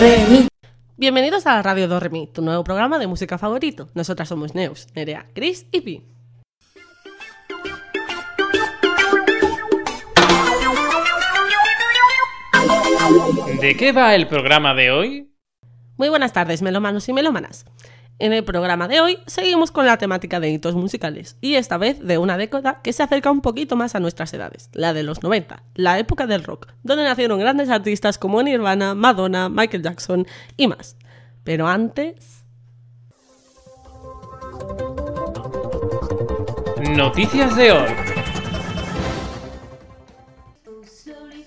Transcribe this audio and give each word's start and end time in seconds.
re, 0.00 0.24
mi. 0.30 0.48
Bienvenidos 0.96 1.46
a 1.46 1.56
la 1.56 1.62
Radio 1.62 1.86
Do 1.86 2.00
Re 2.00 2.08
Mi, 2.08 2.26
tu 2.26 2.40
nuevo 2.40 2.64
programa 2.64 2.98
de 2.98 3.06
música 3.06 3.36
favorito. 3.36 3.90
Nosotras 3.94 4.28
somos 4.28 4.54
Neus, 4.54 4.86
Nerea, 4.94 5.26
Chris 5.34 5.66
y 5.70 5.80
Pi. 5.82 6.02
¿De 13.60 13.76
qué 13.76 13.92
va 13.92 14.14
el 14.14 14.26
programa 14.26 14.74
de 14.74 14.90
hoy? 14.90 15.30
Muy 15.98 16.08
buenas 16.08 16.32
tardes, 16.32 16.62
melómanos 16.62 17.06
y 17.10 17.12
melómanas. 17.12 17.66
En 18.20 18.34
el 18.34 18.44
programa 18.44 18.86
de 18.86 19.00
hoy 19.00 19.18
seguimos 19.26 19.70
con 19.70 19.86
la 19.86 19.96
temática 19.96 20.40
de 20.40 20.50
hitos 20.50 20.74
musicales, 20.74 21.38
y 21.40 21.54
esta 21.54 21.78
vez 21.78 22.06
de 22.06 22.18
una 22.18 22.36
década 22.36 22.82
que 22.82 22.92
se 22.92 23.02
acerca 23.02 23.30
un 23.30 23.40
poquito 23.40 23.76
más 23.76 23.94
a 23.94 24.00
nuestras 24.00 24.34
edades, 24.34 24.68
la 24.74 24.92
de 24.92 25.02
los 25.02 25.22
90, 25.22 25.62
la 25.74 25.98
época 25.98 26.26
del 26.26 26.44
rock, 26.44 26.68
donde 26.82 27.04
nacieron 27.04 27.40
grandes 27.40 27.70
artistas 27.70 28.18
como 28.18 28.42
Nirvana, 28.42 28.94
Madonna, 28.94 29.48
Michael 29.48 29.82
Jackson 29.82 30.26
y 30.58 30.68
más. 30.68 30.98
Pero 31.44 31.66
antes... 31.66 32.44
Noticias 36.90 37.56
de 37.56 37.72
hoy. 37.72 37.88
Slowly, 40.84 41.46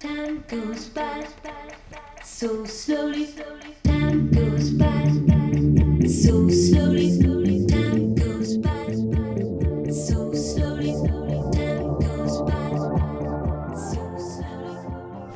time 0.00 0.42
goes 0.50 0.92
by. 0.92 1.24
So 2.24 2.66
slowly, 2.66 3.28
time 3.84 4.30
goes 4.32 4.76
by. 4.76 4.97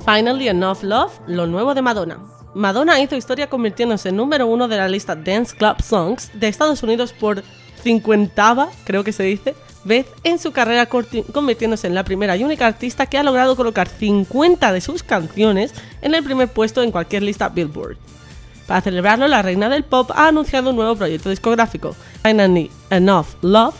Finally 0.04 0.48
Enough 0.48 0.82
Love, 0.82 1.12
lo 1.28 1.46
nuevo 1.46 1.74
de 1.74 1.82
Madonna. 1.82 2.18
Madonna 2.54 3.00
hizo 3.00 3.14
historia 3.14 3.48
convirtiéndose 3.48 4.08
en 4.08 4.16
número 4.16 4.48
uno 4.48 4.66
de 4.66 4.76
la 4.76 4.88
lista 4.88 5.14
Dance 5.14 5.56
Club 5.56 5.80
Songs 5.80 6.32
de 6.34 6.48
Estados 6.48 6.82
Unidos 6.82 7.12
por 7.12 7.44
cincuentava, 7.80 8.68
creo 8.84 9.04
que 9.04 9.12
se 9.12 9.22
dice, 9.22 9.54
vez 9.84 10.06
en 10.24 10.40
su 10.40 10.50
carrera, 10.50 10.86
convirtiéndose 10.86 11.86
en 11.86 11.94
la 11.94 12.02
primera 12.02 12.36
y 12.36 12.42
única 12.42 12.66
artista 12.66 13.06
que 13.06 13.18
ha 13.18 13.22
logrado 13.22 13.54
colocar 13.54 13.88
50 13.88 14.72
de 14.72 14.80
sus 14.80 15.04
canciones 15.04 15.72
en 16.00 16.16
el 16.16 16.24
primer 16.24 16.48
puesto 16.48 16.82
en 16.82 16.90
cualquier 16.90 17.22
lista 17.22 17.48
Billboard. 17.48 17.98
Para 18.72 18.80
celebrarlo, 18.80 19.28
la 19.28 19.42
reina 19.42 19.68
del 19.68 19.84
pop 19.84 20.10
ha 20.14 20.28
anunciado 20.28 20.70
un 20.70 20.76
nuevo 20.76 20.96
proyecto 20.96 21.28
discográfico, 21.28 21.94
Finally 22.22 22.70
Enough 22.88 23.26
Love 23.42 23.74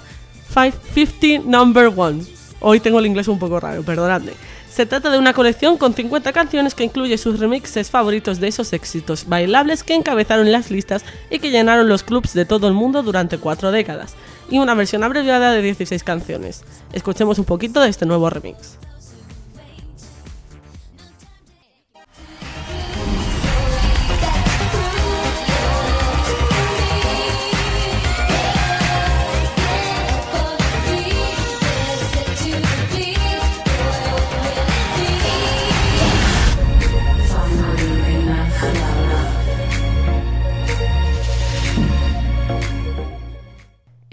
550 0.53 1.49
Number 1.49 1.91
One. 1.97 2.23
Hoy 2.61 2.79
tengo 2.79 2.99
el 2.99 3.07
inglés 3.07 3.27
un 3.27 3.39
poco 3.39 3.59
raro, 3.59 3.83
perdonadme. 3.83 4.33
Se 4.71 4.85
trata 4.85 5.09
de 5.09 5.19
una 5.19 5.33
colección 5.33 5.79
con 5.79 5.95
50 5.95 6.31
canciones 6.35 6.75
que 6.75 6.85
incluye 6.85 7.17
sus 7.17 7.41
remixes 7.41 7.91
favoritos 7.91 8.39
de 8.39 8.49
esos 8.49 8.75
éxitos 8.75 9.27
bailables 9.27 9.83
que 9.83 9.95
encabezaron 9.95 10.53
las 10.53 10.71
listas 10.71 11.07
y 11.31 11.39
que 11.39 11.51
llenaron 11.51 11.89
los 11.89 12.03
clubs 12.03 12.35
de 12.35 12.45
todo 12.45 12.69
el 12.69 12.75
mundo 12.75 13.03
durante 13.03 13.39
cuatro 13.39 13.73
décadas, 13.73 14.15
y 14.51 14.59
una 14.59 14.75
versión 14.75 15.05
abreviada 15.05 15.53
de 15.53 15.63
16 15.63 16.05
canciones. 16.05 16.65
Escuchemos 16.93 17.39
un 17.39 17.47
poquito 17.47 17.81
de 17.81 17.89
este 17.89 18.05
nuevo 18.05 18.29
remix. 18.29 18.77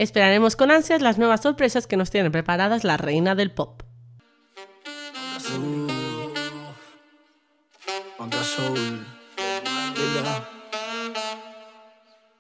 Esperaremos 0.10 0.56
con 0.56 0.72
ansias 0.72 1.04
las 1.04 1.20
nuevas 1.20 1.42
sorpresas 1.42 1.86
que 1.86 1.96
nos 1.96 2.10
tiene 2.10 2.32
preparadas 2.32 2.84
la 2.84 2.98
reina 2.98 3.36
del 3.36 3.52
pop. 3.52 3.84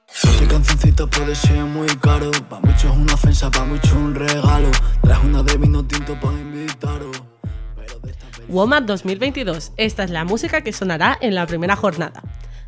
Esta 0.08 0.48
cancioncita 0.48 1.08
puede 1.08 1.36
ser 1.36 1.64
muy 1.64 1.88
caro. 1.98 2.32
Pa' 2.50 2.60
muchos 2.60 2.96
una 2.96 3.14
ofensa, 3.14 3.50
pa' 3.52 3.66
muchos 3.66 3.92
un 3.94 4.16
regalo. 4.16 4.70
Traes 5.02 5.24
una 5.24 5.44
de 5.44 5.58
vino 5.58 5.86
tinto 5.86 6.20
para 6.20 6.34
invitaros. 6.40 7.22
Pero 7.76 8.00
de 8.00 8.12
esta 8.12 8.26
peli- 8.28 8.46
WOMAD 8.52 8.84
2022. 8.84 9.72
Esta 9.78 10.04
es 10.04 10.10
la 10.10 10.24
música 10.26 10.62
que 10.62 10.74
sonará 10.74 11.18
en 11.22 11.36
la 11.36 11.46
primera 11.46 11.76
jornada. 11.76 12.22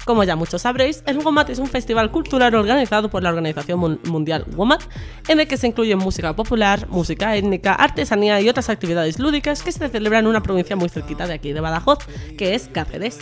Como 0.05 0.23
ya 0.23 0.35
muchos 0.35 0.63
sabréis, 0.63 1.03
el 1.05 1.19
WOMAD 1.19 1.51
es 1.51 1.59
un 1.59 1.67
festival 1.67 2.11
cultural 2.11 2.55
organizado 2.55 3.09
por 3.09 3.21
la 3.21 3.29
Organización 3.29 3.79
Mun- 3.79 3.99
Mundial 4.05 4.45
WOMAD, 4.55 4.79
en 5.27 5.39
el 5.39 5.47
que 5.47 5.57
se 5.57 5.67
incluye 5.67 5.95
música 5.95 6.35
popular, 6.35 6.87
música 6.89 7.35
étnica, 7.35 7.73
artesanía 7.75 8.41
y 8.41 8.49
otras 8.49 8.69
actividades 8.69 9.19
lúdicas 9.19 9.61
que 9.61 9.71
se 9.71 9.87
celebran 9.89 10.23
en 10.25 10.27
una 10.31 10.41
provincia 10.41 10.75
muy 10.75 10.89
cerquita 10.89 11.27
de 11.27 11.33
aquí 11.35 11.53
de 11.53 11.59
Badajoz, 11.61 11.99
que 12.37 12.55
es 12.55 12.67
Cáceres. 12.67 13.19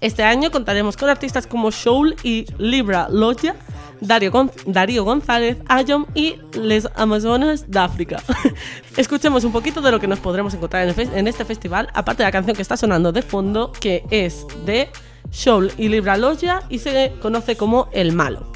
Este 0.00 0.22
año 0.22 0.50
contaremos 0.50 0.96
con 0.96 1.08
artistas 1.08 1.46
como 1.46 1.72
Soul 1.72 2.14
y 2.22 2.46
Libra 2.58 3.08
Logia, 3.10 3.56
Darío 4.00 5.04
González, 5.04 5.56
Ayom 5.68 6.06
y 6.14 6.36
Les 6.60 6.88
Amazonas 6.94 7.70
de 7.70 7.78
África. 7.78 8.22
Escuchemos 8.96 9.44
un 9.44 9.52
poquito 9.52 9.80
de 9.80 9.90
lo 9.90 9.98
que 10.00 10.06
nos 10.06 10.20
podremos 10.20 10.52
encontrar 10.54 10.86
en, 10.88 11.12
en 11.16 11.26
este 11.26 11.44
festival, 11.44 11.88
aparte 11.94 12.22
de 12.22 12.28
la 12.28 12.32
canción 12.32 12.54
que 12.54 12.62
está 12.62 12.76
sonando 12.76 13.12
de 13.12 13.22
fondo, 13.22 13.72
que 13.72 14.04
es 14.10 14.46
de 14.66 14.90
Soul 15.34 15.72
y 15.76 15.88
Libra 15.88 16.16
Logia 16.16 16.62
y 16.68 16.78
se 16.78 17.12
conoce 17.20 17.56
como. 17.56 17.88
El 17.92 18.12
malo. 18.12 18.52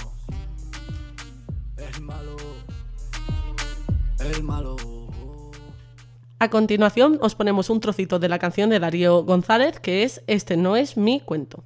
A 6.38 6.50
continuación 6.50 7.18
os 7.20 7.34
ponemos 7.34 7.68
un 7.68 7.80
trocito 7.80 8.20
de 8.20 8.28
la 8.28 8.38
canción 8.38 8.70
de 8.70 8.78
Darío 8.78 9.24
González, 9.24 9.80
que 9.80 10.04
es 10.04 10.22
Este 10.28 10.56
no 10.56 10.76
es 10.76 10.96
mi 10.96 11.20
cuento. 11.20 11.64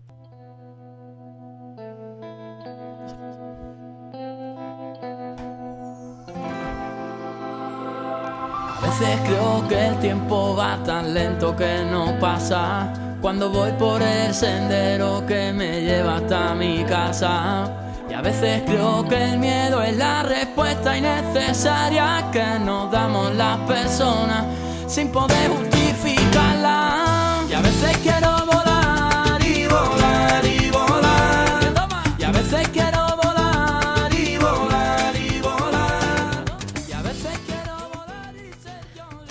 A 8.75 8.81
veces 8.83 9.21
creo 9.27 9.69
que 9.69 9.89
el 9.89 9.99
tiempo 10.01 10.57
va 10.57 10.83
tan 10.85 11.13
lento 11.13 11.55
que 11.55 11.85
no 11.91 12.19
pasa. 12.19 13.12
Cuando 13.23 13.51
voy 13.51 13.71
por 13.79 14.03
el 14.03 14.35
sendero 14.35 15.25
que 15.25 15.53
me 15.53 15.81
lleva 15.81 16.17
hasta 16.17 16.55
mi 16.57 16.83
casa. 16.83 17.73
Y 18.11 18.15
a 18.15 18.21
veces 18.21 18.65
creo 18.67 19.07
que 19.09 19.31
el 19.31 19.39
miedo 19.39 19.81
es 19.81 19.97
la 19.97 20.25
respuesta 20.25 20.99
innecesaria 20.99 22.29
que 22.33 22.59
nos 22.59 22.91
damos 22.91 23.33
las 23.37 23.59
personas 23.59 24.45
sin 24.89 25.13
poder 25.13 25.51
justificarla. 25.51 27.45
Y 27.49 27.53
a 27.53 27.61
veces 27.61 27.97
quiero 27.99 28.32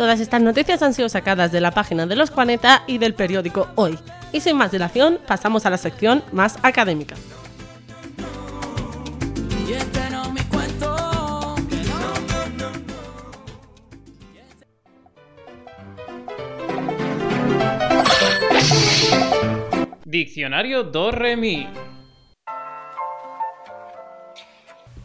Todas 0.02 0.20
estas 0.20 0.42
noticias 0.42 0.82
han 0.82 0.96
sido 0.96 1.10
sacadas 1.10 1.52
de 1.52 1.62
la 1.62 1.70
página 1.70 2.08
de 2.08 2.16
Los 2.16 2.32
40 2.32 2.86
y 2.88 2.98
del 2.98 3.14
periódico 3.14 3.68
Hoy. 3.76 4.00
Y 4.32 4.42
sin 4.42 4.58
más 4.58 4.72
dilación, 4.72 5.20
pasamos 5.28 5.68
a 5.68 5.70
la 5.70 5.78
sección 5.78 6.24
más 6.32 6.58
académica. 6.64 7.14
Diccionario 20.04 20.82
Do. 20.82 21.12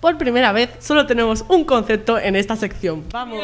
Por 0.00 0.19
primera 0.19 0.52
vez, 0.52 0.70
solo 0.78 1.06
tenemos 1.06 1.44
un 1.48 1.64
concepto 1.64 2.19
en 2.19 2.37
esta 2.37 2.56
sección. 2.56 3.04
¡Vamos! 3.12 3.43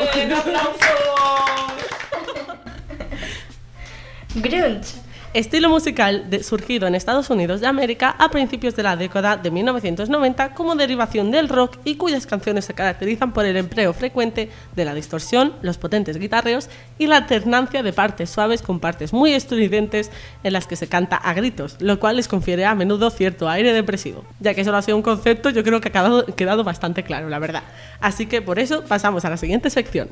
Grunge. 4.35 5.12
Estilo 5.35 5.71
musical 5.71 6.29
surgido 6.43 6.87
en 6.87 6.95
Estados 6.95 7.31
Unidos 7.31 7.63
de 7.63 7.67
América 7.67 8.15
a 8.19 8.29
principios 8.29 8.77
de 8.77 8.83
la 8.83 8.97
década 8.97 9.39
de 9.39 9.51
1990 9.51 10.53
como 10.53 10.75
derivación 10.75 11.31
del 11.31 11.49
rock 11.49 11.79
y 11.85 11.95
cuyas 11.95 12.27
canciones 12.27 12.67
se 12.67 12.75
caracterizan 12.75 13.33
por 13.33 13.47
el 13.47 13.57
empleo 13.57 13.95
frecuente 13.95 14.51
de 14.77 14.85
la 14.85 14.93
distorsión, 14.93 15.55
los 15.63 15.79
potentes 15.79 16.19
guitarreos 16.19 16.69
y 16.99 17.07
la 17.07 17.17
alternancia 17.17 17.83
de 17.83 17.95
partes 17.95 18.29
suaves 18.29 18.61
con 18.61 18.79
partes 18.79 19.15
muy 19.15 19.33
estridentes 19.33 20.11
en 20.45 20.53
las 20.53 20.67
que 20.67 20.77
se 20.77 20.89
canta 20.89 21.17
a 21.17 21.33
gritos, 21.33 21.77
lo 21.81 21.99
cual 21.99 22.17
les 22.17 22.29
confiere 22.29 22.67
a 22.67 22.75
menudo 22.75 23.09
cierto 23.09 23.49
aire 23.49 23.73
depresivo. 23.73 24.27
Ya 24.39 24.53
que 24.53 24.67
solo 24.67 24.77
ha 24.77 24.83
sido 24.83 24.99
un 24.99 25.03
concepto, 25.03 25.49
yo 25.49 25.65
creo 25.65 25.81
que 25.81 25.89
ha 25.89 26.35
quedado 26.37 26.63
bastante 26.63 27.05
claro, 27.05 27.31
la 27.31 27.39
verdad. 27.39 27.63
Así 28.01 28.27
que 28.27 28.43
por 28.43 28.59
eso 28.59 28.85
pasamos 28.85 29.25
a 29.25 29.31
la 29.31 29.39
siguiente 29.39 29.71
sección. 29.71 30.11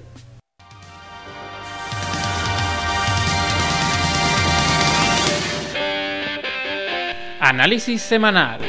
Análisis 7.40 8.02
semanal. 8.02 8.60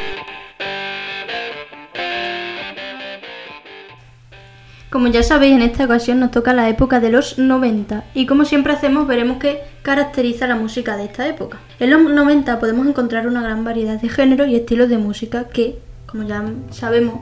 Como 4.89 5.07
ya 5.09 5.23
sabéis, 5.23 5.55
en 5.55 5.61
esta 5.61 5.83
ocasión 5.83 6.21
nos 6.21 6.31
toca 6.31 6.53
la 6.53 6.69
época 6.69 7.01
de 7.01 7.09
los 7.09 7.37
90 7.37 8.05
y 8.13 8.25
como 8.25 8.45
siempre 8.45 8.71
hacemos 8.71 9.07
veremos 9.07 9.39
qué 9.39 9.59
caracteriza 9.81 10.47
la 10.47 10.55
música 10.55 10.95
de 10.95 11.03
esta 11.03 11.27
época. 11.27 11.59
En 11.81 11.89
los 11.89 12.01
90 12.01 12.59
podemos 12.61 12.87
encontrar 12.87 13.27
una 13.27 13.41
gran 13.41 13.65
variedad 13.65 13.99
de 13.99 14.07
géneros 14.07 14.47
y 14.47 14.55
estilos 14.55 14.87
de 14.87 14.97
música 14.97 15.49
que, 15.49 15.77
como 16.05 16.23
ya 16.23 16.41
sabemos, 16.69 17.19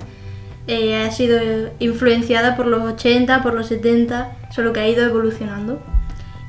eh, 0.67 0.97
ha 0.97 1.09
sido 1.09 1.39
influenciada 1.79 2.55
por 2.57 2.67
los 2.67 2.83
80, 2.83 3.41
por 3.41 3.55
los 3.55 3.65
70, 3.65 4.37
solo 4.51 4.71
que 4.71 4.81
ha 4.81 4.87
ido 4.87 5.03
evolucionando. 5.03 5.81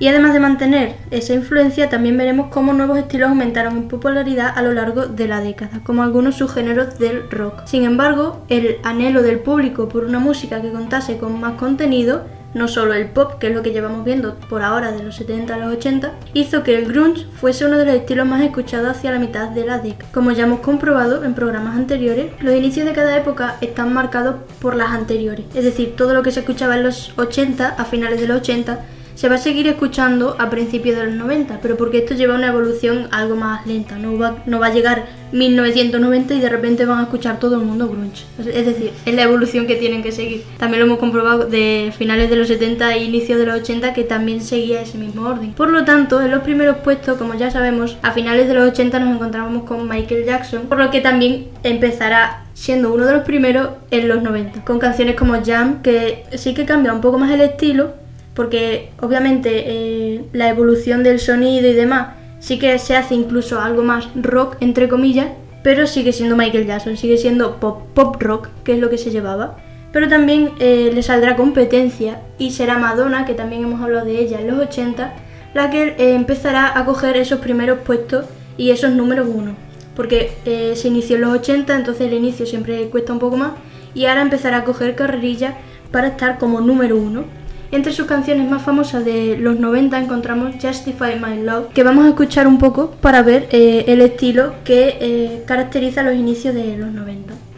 Y 0.00 0.08
además 0.08 0.32
de 0.32 0.40
mantener 0.40 0.94
esa 1.10 1.34
influencia, 1.34 1.90
también 1.90 2.16
veremos 2.16 2.48
cómo 2.50 2.72
nuevos 2.72 2.96
estilos 2.96 3.28
aumentaron 3.28 3.76
en 3.76 3.88
popularidad 3.88 4.50
a 4.56 4.62
lo 4.62 4.72
largo 4.72 5.06
de 5.06 5.28
la 5.28 5.42
década, 5.42 5.82
como 5.84 6.02
algunos 6.02 6.36
subgéneros 6.36 6.98
del 6.98 7.30
rock. 7.30 7.66
Sin 7.66 7.84
embargo, 7.84 8.42
el 8.48 8.78
anhelo 8.82 9.22
del 9.22 9.40
público 9.40 9.90
por 9.90 10.04
una 10.04 10.18
música 10.18 10.62
que 10.62 10.72
contase 10.72 11.18
con 11.18 11.38
más 11.38 11.58
contenido, 11.58 12.22
no 12.54 12.66
solo 12.66 12.94
el 12.94 13.10
pop, 13.10 13.34
que 13.38 13.48
es 13.48 13.54
lo 13.54 13.62
que 13.62 13.72
llevamos 13.72 14.02
viendo 14.02 14.36
por 14.48 14.62
ahora 14.62 14.90
de 14.90 15.02
los 15.02 15.16
70 15.16 15.54
a 15.54 15.58
los 15.58 15.76
80, 15.76 16.14
hizo 16.32 16.62
que 16.62 16.78
el 16.78 16.86
grunge 16.86 17.26
fuese 17.34 17.66
uno 17.66 17.76
de 17.76 17.84
los 17.84 17.94
estilos 17.94 18.26
más 18.26 18.40
escuchados 18.40 18.96
hacia 18.96 19.12
la 19.12 19.18
mitad 19.18 19.50
de 19.50 19.66
la 19.66 19.80
década. 19.80 20.10
Como 20.14 20.30
ya 20.30 20.44
hemos 20.44 20.60
comprobado 20.60 21.24
en 21.24 21.34
programas 21.34 21.76
anteriores, 21.76 22.32
los 22.40 22.54
inicios 22.54 22.86
de 22.86 22.94
cada 22.94 23.18
época 23.18 23.58
están 23.60 23.92
marcados 23.92 24.36
por 24.60 24.76
las 24.76 24.92
anteriores, 24.92 25.44
es 25.54 25.62
decir, 25.62 25.94
todo 25.94 26.14
lo 26.14 26.22
que 26.22 26.30
se 26.30 26.40
escuchaba 26.40 26.78
en 26.78 26.84
los 26.84 27.12
80 27.18 27.74
a 27.76 27.84
finales 27.84 28.18
de 28.18 28.28
los 28.28 28.38
80 28.38 28.80
se 29.20 29.28
va 29.28 29.34
a 29.34 29.38
seguir 29.38 29.66
escuchando 29.66 30.34
a 30.38 30.48
principios 30.48 30.96
de 30.96 31.04
los 31.04 31.14
90, 31.14 31.58
pero 31.60 31.76
porque 31.76 31.98
esto 31.98 32.14
lleva 32.14 32.36
una 32.36 32.46
evolución 32.46 33.06
algo 33.10 33.36
más 33.36 33.66
lenta, 33.66 33.98
no 33.98 34.16
va, 34.16 34.36
no 34.46 34.58
va 34.58 34.68
a 34.68 34.72
llegar 34.72 35.08
1990 35.32 36.32
y 36.32 36.40
de 36.40 36.48
repente 36.48 36.86
van 36.86 37.00
a 37.00 37.02
escuchar 37.02 37.38
todo 37.38 37.56
el 37.56 37.66
mundo 37.66 37.86
grunge. 37.86 38.24
Es 38.38 38.64
decir, 38.64 38.92
es 39.04 39.14
la 39.14 39.24
evolución 39.24 39.66
que 39.66 39.76
tienen 39.76 40.02
que 40.02 40.10
seguir. 40.10 40.42
También 40.56 40.80
lo 40.80 40.86
hemos 40.86 41.00
comprobado 41.00 41.44
de 41.44 41.92
finales 41.98 42.30
de 42.30 42.36
los 42.36 42.48
70 42.48 42.94
e 42.94 43.04
inicios 43.04 43.38
de 43.38 43.44
los 43.44 43.60
80 43.60 43.92
que 43.92 44.04
también 44.04 44.40
seguía 44.40 44.80
ese 44.80 44.96
mismo 44.96 45.28
orden. 45.28 45.52
Por 45.52 45.68
lo 45.68 45.84
tanto, 45.84 46.22
en 46.22 46.30
los 46.30 46.40
primeros 46.40 46.78
puestos, 46.78 47.18
como 47.18 47.34
ya 47.34 47.50
sabemos, 47.50 47.98
a 48.00 48.12
finales 48.12 48.48
de 48.48 48.54
los 48.54 48.70
80 48.70 49.00
nos 49.00 49.14
encontramos 49.16 49.64
con 49.64 49.86
Michael 49.86 50.24
Jackson, 50.24 50.62
por 50.62 50.78
lo 50.78 50.90
que 50.90 51.02
también 51.02 51.48
empezará 51.62 52.44
siendo 52.54 52.90
uno 52.90 53.04
de 53.04 53.12
los 53.12 53.24
primeros 53.24 53.68
en 53.90 54.08
los 54.08 54.22
90, 54.22 54.64
con 54.64 54.78
canciones 54.78 55.16
como 55.16 55.34
Jam, 55.44 55.82
que 55.82 56.24
sí 56.36 56.54
que 56.54 56.64
cambia 56.64 56.94
un 56.94 57.02
poco 57.02 57.18
más 57.18 57.30
el 57.30 57.42
estilo, 57.42 57.99
porque 58.34 58.90
obviamente 59.00 59.64
eh, 59.66 60.24
la 60.32 60.48
evolución 60.48 61.02
del 61.02 61.18
sonido 61.18 61.68
y 61.68 61.74
demás 61.74 62.14
sí 62.38 62.58
que 62.58 62.78
se 62.78 62.96
hace 62.96 63.14
incluso 63.14 63.60
algo 63.60 63.82
más 63.82 64.08
rock, 64.14 64.56
entre 64.60 64.88
comillas, 64.88 65.28
pero 65.62 65.86
sigue 65.86 66.12
siendo 66.12 66.36
Michael 66.36 66.66
Jackson, 66.66 66.96
sigue 66.96 67.18
siendo 67.18 67.56
pop, 67.56 67.82
pop 67.92 68.16
rock, 68.20 68.48
que 68.64 68.74
es 68.74 68.78
lo 68.78 68.88
que 68.88 68.98
se 68.98 69.10
llevaba. 69.10 69.58
Pero 69.92 70.08
también 70.08 70.52
eh, 70.60 70.90
le 70.94 71.02
saldrá 71.02 71.36
competencia 71.36 72.22
y 72.38 72.52
será 72.52 72.78
Madonna, 72.78 73.26
que 73.26 73.34
también 73.34 73.64
hemos 73.64 73.82
hablado 73.82 74.06
de 74.06 74.20
ella 74.20 74.40
en 74.40 74.46
los 74.46 74.60
80, 74.60 75.12
la 75.52 75.70
que 75.70 75.96
eh, 75.98 76.14
empezará 76.14 76.78
a 76.78 76.84
coger 76.84 77.16
esos 77.16 77.40
primeros 77.40 77.80
puestos 77.80 78.24
y 78.56 78.70
esos 78.70 78.92
números 78.92 79.28
uno. 79.30 79.54
Porque 79.96 80.32
se 80.76 80.88
inició 80.88 81.16
en 81.16 81.22
los 81.22 81.34
80, 81.34 81.76
entonces 81.76 82.06
el 82.06 82.14
inicio 82.14 82.46
siempre 82.46 82.88
cuesta 82.88 83.12
un 83.12 83.18
poco 83.18 83.36
más, 83.36 83.50
y 83.92 84.06
ahora 84.06 84.22
empezará 84.22 84.58
a 84.58 84.64
coger 84.64 84.94
carrerilla 84.94 85.56
para 85.90 86.08
estar 86.08 86.38
como 86.38 86.60
número 86.60 86.96
uno. 86.96 87.24
Entre 87.72 87.92
sus 87.92 88.06
canciones 88.06 88.50
más 88.50 88.62
famosas 88.62 89.04
de 89.04 89.36
los 89.36 89.60
90 89.60 89.96
encontramos 89.98 90.54
Justify 90.60 91.20
My 91.20 91.40
Love, 91.42 91.68
que 91.72 91.84
vamos 91.84 92.04
a 92.04 92.08
escuchar 92.08 92.48
un 92.48 92.58
poco 92.58 92.90
para 93.00 93.22
ver 93.22 93.48
eh, 93.52 93.84
el 93.86 94.00
estilo 94.00 94.54
que 94.64 94.98
eh, 95.00 95.42
caracteriza 95.46 96.02
los 96.02 96.14
inicios 96.14 96.52
de 96.54 96.76
los 96.76 96.90
90. 96.92 97.49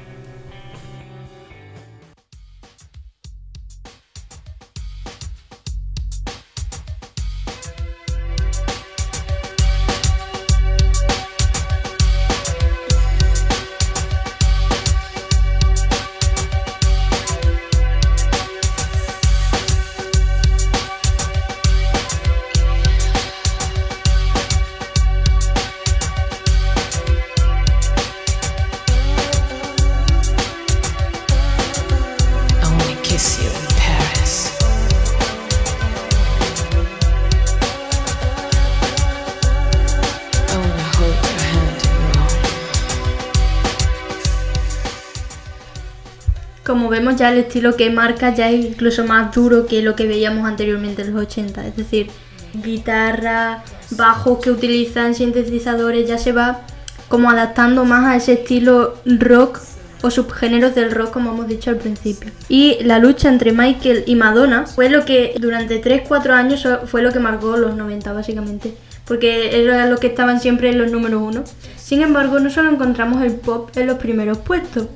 Vemos 47.02 47.16
ya 47.19 47.32
el 47.32 47.38
estilo 47.38 47.75
que 47.76 47.90
marca 47.90 48.32
ya 48.32 48.49
es 48.49 48.64
incluso 48.64 49.04
más 49.04 49.34
duro 49.34 49.66
que 49.66 49.82
lo 49.82 49.96
que 49.96 50.06
veíamos 50.06 50.46
anteriormente 50.46 51.02
en 51.02 51.12
los 51.12 51.25
80, 51.25 51.66
es 51.66 51.76
decir, 51.76 52.10
guitarra, 52.54 53.64
bajos 53.90 54.38
que 54.38 54.52
utilizan 54.52 55.16
sintetizadores, 55.16 56.06
ya 56.06 56.16
se 56.16 56.31
va 56.31 56.60
como 57.08 57.28
adaptando 57.28 57.84
más 57.84 58.06
a 58.06 58.16
ese 58.16 58.34
estilo 58.34 58.94
rock 59.04 59.58
o 60.02 60.10
subgéneros 60.12 60.76
del 60.76 60.93
rock 60.93 61.10
como 61.10 61.32
hemos 61.32 61.49
dicho 61.49 61.70
al 61.70 61.76
principio. 61.76 62.31
Y 62.49 62.78
la 62.84 63.00
lucha 63.00 63.28
entre 63.28 63.50
Michael 63.50 64.04
y 64.06 64.14
Madonna 64.14 64.66
fue 64.66 64.88
lo 64.88 65.04
que 65.04 65.34
durante 65.40 65.82
3-4 65.82 66.31
años 66.31 66.69
fue 66.87 67.02
lo 67.02 67.10
que 67.10 67.19
marcó 67.19 67.56
los 67.56 67.75
90 67.75 68.12
básicamente, 68.12 68.75
porque 69.06 69.60
era 69.60 69.87
lo 69.87 69.99
que 69.99 70.06
estaban 70.06 70.40
siempre 70.40 70.70
en 70.70 70.78
los 70.78 70.93
números 70.93 71.20
uno. 71.20 71.43
Sin 71.76 72.00
embargo, 72.00 72.38
no 72.38 72.49
solo 72.49 72.70
encontramos 72.70 73.22
el 73.25 73.32
pop 73.32 73.76
en 73.76 73.88
los 73.88 73.99
primeros 73.99 74.38
puestos, 74.38 74.87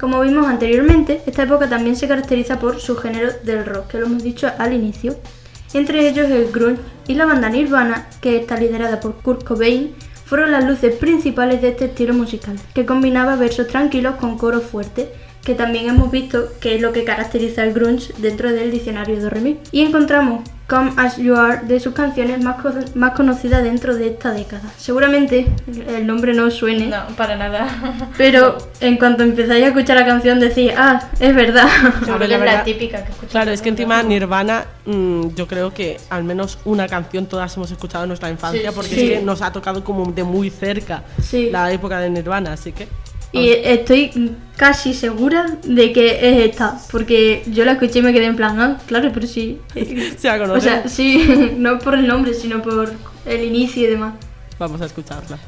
como 0.00 0.22
vimos 0.22 0.46
anteriormente, 0.46 1.20
esta 1.26 1.42
época 1.42 1.68
también 1.68 1.94
se 1.94 2.08
caracteriza 2.08 2.58
por 2.58 2.80
su 2.80 2.96
género 2.96 3.32
del 3.44 3.66
rock, 3.66 3.88
que 3.88 3.98
lo 3.98 4.06
hemos 4.06 4.22
dicho 4.22 4.50
al 4.56 4.72
inicio, 4.72 5.14
entre 5.74 6.08
ellos 6.08 6.30
el 6.30 6.50
grunge 6.50 6.80
y 7.06 7.14
la 7.14 7.26
banda 7.26 7.50
Nirvana, 7.50 8.08
que 8.22 8.38
está 8.38 8.56
liderada 8.56 8.98
por 8.98 9.16
Kurt 9.16 9.44
Cobain, 9.44 9.94
fueron 10.24 10.52
las 10.52 10.64
luces 10.64 10.94
principales 10.94 11.60
de 11.60 11.68
este 11.68 11.84
estilo 11.84 12.14
musical, 12.14 12.58
que 12.74 12.86
combinaba 12.86 13.36
versos 13.36 13.66
tranquilos 13.66 14.14
con 14.14 14.38
coros 14.38 14.64
fuertes, 14.64 15.08
que 15.44 15.54
también 15.54 15.88
hemos 15.88 16.10
visto 16.10 16.48
que 16.60 16.74
es 16.76 16.80
lo 16.82 16.92
que 16.92 17.04
caracteriza 17.04 17.64
el 17.64 17.72
grunge 17.72 18.12
dentro 18.18 18.50
del 18.52 18.70
diccionario 18.70 19.20
de 19.20 19.30
Remy. 19.30 19.58
Y 19.72 19.80
encontramos 19.80 20.42
Come 20.68 20.92
As 20.98 21.16
You 21.16 21.34
Are 21.34 21.66
de 21.66 21.80
sus 21.80 21.94
canciones 21.94 22.44
más, 22.44 22.56
más 22.94 23.12
conocidas 23.14 23.64
dentro 23.64 23.96
de 23.96 24.08
esta 24.08 24.32
década. 24.32 24.62
Seguramente 24.76 25.46
el 25.88 26.06
nombre 26.06 26.32
no 26.32 26.44
os 26.44 26.54
suene. 26.54 26.86
No, 26.86 27.06
para 27.16 27.36
nada. 27.36 27.66
Pero 28.18 28.56
en 28.80 28.96
cuanto 28.96 29.24
empezáis 29.24 29.64
a 29.64 29.68
escuchar 29.68 29.96
la 29.96 30.06
canción 30.06 30.38
decís, 30.38 30.70
ah, 30.76 31.00
es 31.18 31.34
verdad. 31.34 31.66
Que 32.04 32.24
es 32.34 32.40
la 32.40 32.62
típica 32.62 32.98
que 32.98 33.10
escuchamos. 33.10 33.30
Claro, 33.32 33.50
es 33.50 33.62
que 33.62 33.70
encima 33.70 34.02
Nirvana, 34.04 34.64
mm, 34.86 35.28
yo 35.34 35.48
creo 35.48 35.72
que 35.74 35.98
al 36.10 36.22
menos 36.22 36.58
una 36.64 36.86
canción 36.86 37.26
todas 37.26 37.56
hemos 37.56 37.70
escuchado 37.72 38.04
en 38.04 38.08
nuestra 38.08 38.30
infancia, 38.30 38.70
Sí, 38.70 38.74
porque 38.76 38.90
sí. 38.94 39.12
es 39.12 39.18
que 39.18 39.24
nos 39.24 39.42
ha 39.42 39.50
tocado 39.52 39.82
como 39.82 40.12
de 40.12 40.22
muy 40.22 40.50
cerca 40.50 41.02
Sí. 41.20 41.48
la 41.50 41.72
época 41.72 41.98
de 41.98 42.10
Nirvana, 42.10 42.52
así 42.52 42.70
que. 42.72 42.86
Y 43.32 43.48
estoy 43.50 44.32
casi 44.56 44.92
segura 44.92 45.56
de 45.64 45.92
que 45.92 46.16
es 46.16 46.50
esta, 46.50 46.78
porque 46.90 47.42
yo 47.46 47.64
la 47.64 47.72
escuché 47.72 48.00
y 48.00 48.02
me 48.02 48.12
quedé 48.12 48.26
en 48.26 48.36
plan, 48.36 48.58
ah, 48.60 48.78
claro, 48.86 49.10
pero 49.14 49.26
sí. 49.26 49.58
Se 50.18 50.28
la 50.28 50.36
O 50.36 50.38
conocemos. 50.40 50.62
sea, 50.64 50.88
sí, 50.88 51.52
no 51.56 51.78
por 51.78 51.94
el 51.94 52.06
nombre, 52.06 52.34
sino 52.34 52.60
por 52.60 52.92
el 53.26 53.44
inicio 53.44 53.84
y 53.84 53.86
demás. 53.86 54.14
Vamos 54.58 54.80
a 54.80 54.86
escucharla. 54.86 55.38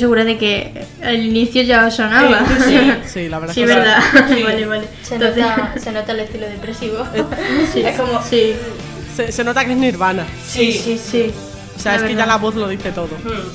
Segura 0.00 0.24
de 0.24 0.36
que 0.38 0.84
al 1.02 1.24
inicio 1.24 1.62
ya 1.62 1.90
sonaba. 1.90 2.42
Sí, 2.66 2.78
sí, 3.06 3.28
la 3.30 3.38
verdad 3.38 3.54
Sí, 3.54 3.60
que 3.60 3.66
verdad. 3.66 3.98
sí. 4.34 4.42
vale, 4.42 4.66
vale. 4.66 4.84
Se, 5.02 5.14
Entonces- 5.14 5.42
nota, 5.44 5.72
se 5.78 5.92
nota 5.92 6.12
el 6.12 6.20
estilo 6.20 6.46
depresivo. 6.46 7.06
sí, 7.72 7.80
es 7.82 7.96
como- 8.00 8.20
Sí, 8.28 8.54
Se, 9.14 9.30
se 9.30 9.44
nota 9.44 9.64
que 9.64 9.72
es 9.72 9.78
Nirvana. 9.78 10.24
sí, 10.46 10.72
sí. 10.72 10.98
sí. 10.98 11.30
O 11.76 11.82
sea, 11.82 11.92
La 11.92 11.96
es 11.96 12.02
que 12.02 12.08
verdad. 12.08 12.24
ya 12.24 12.26
la 12.26 12.36
voz 12.36 12.54
lo 12.56 12.68
dice 12.68 12.90
todo. 12.92 13.08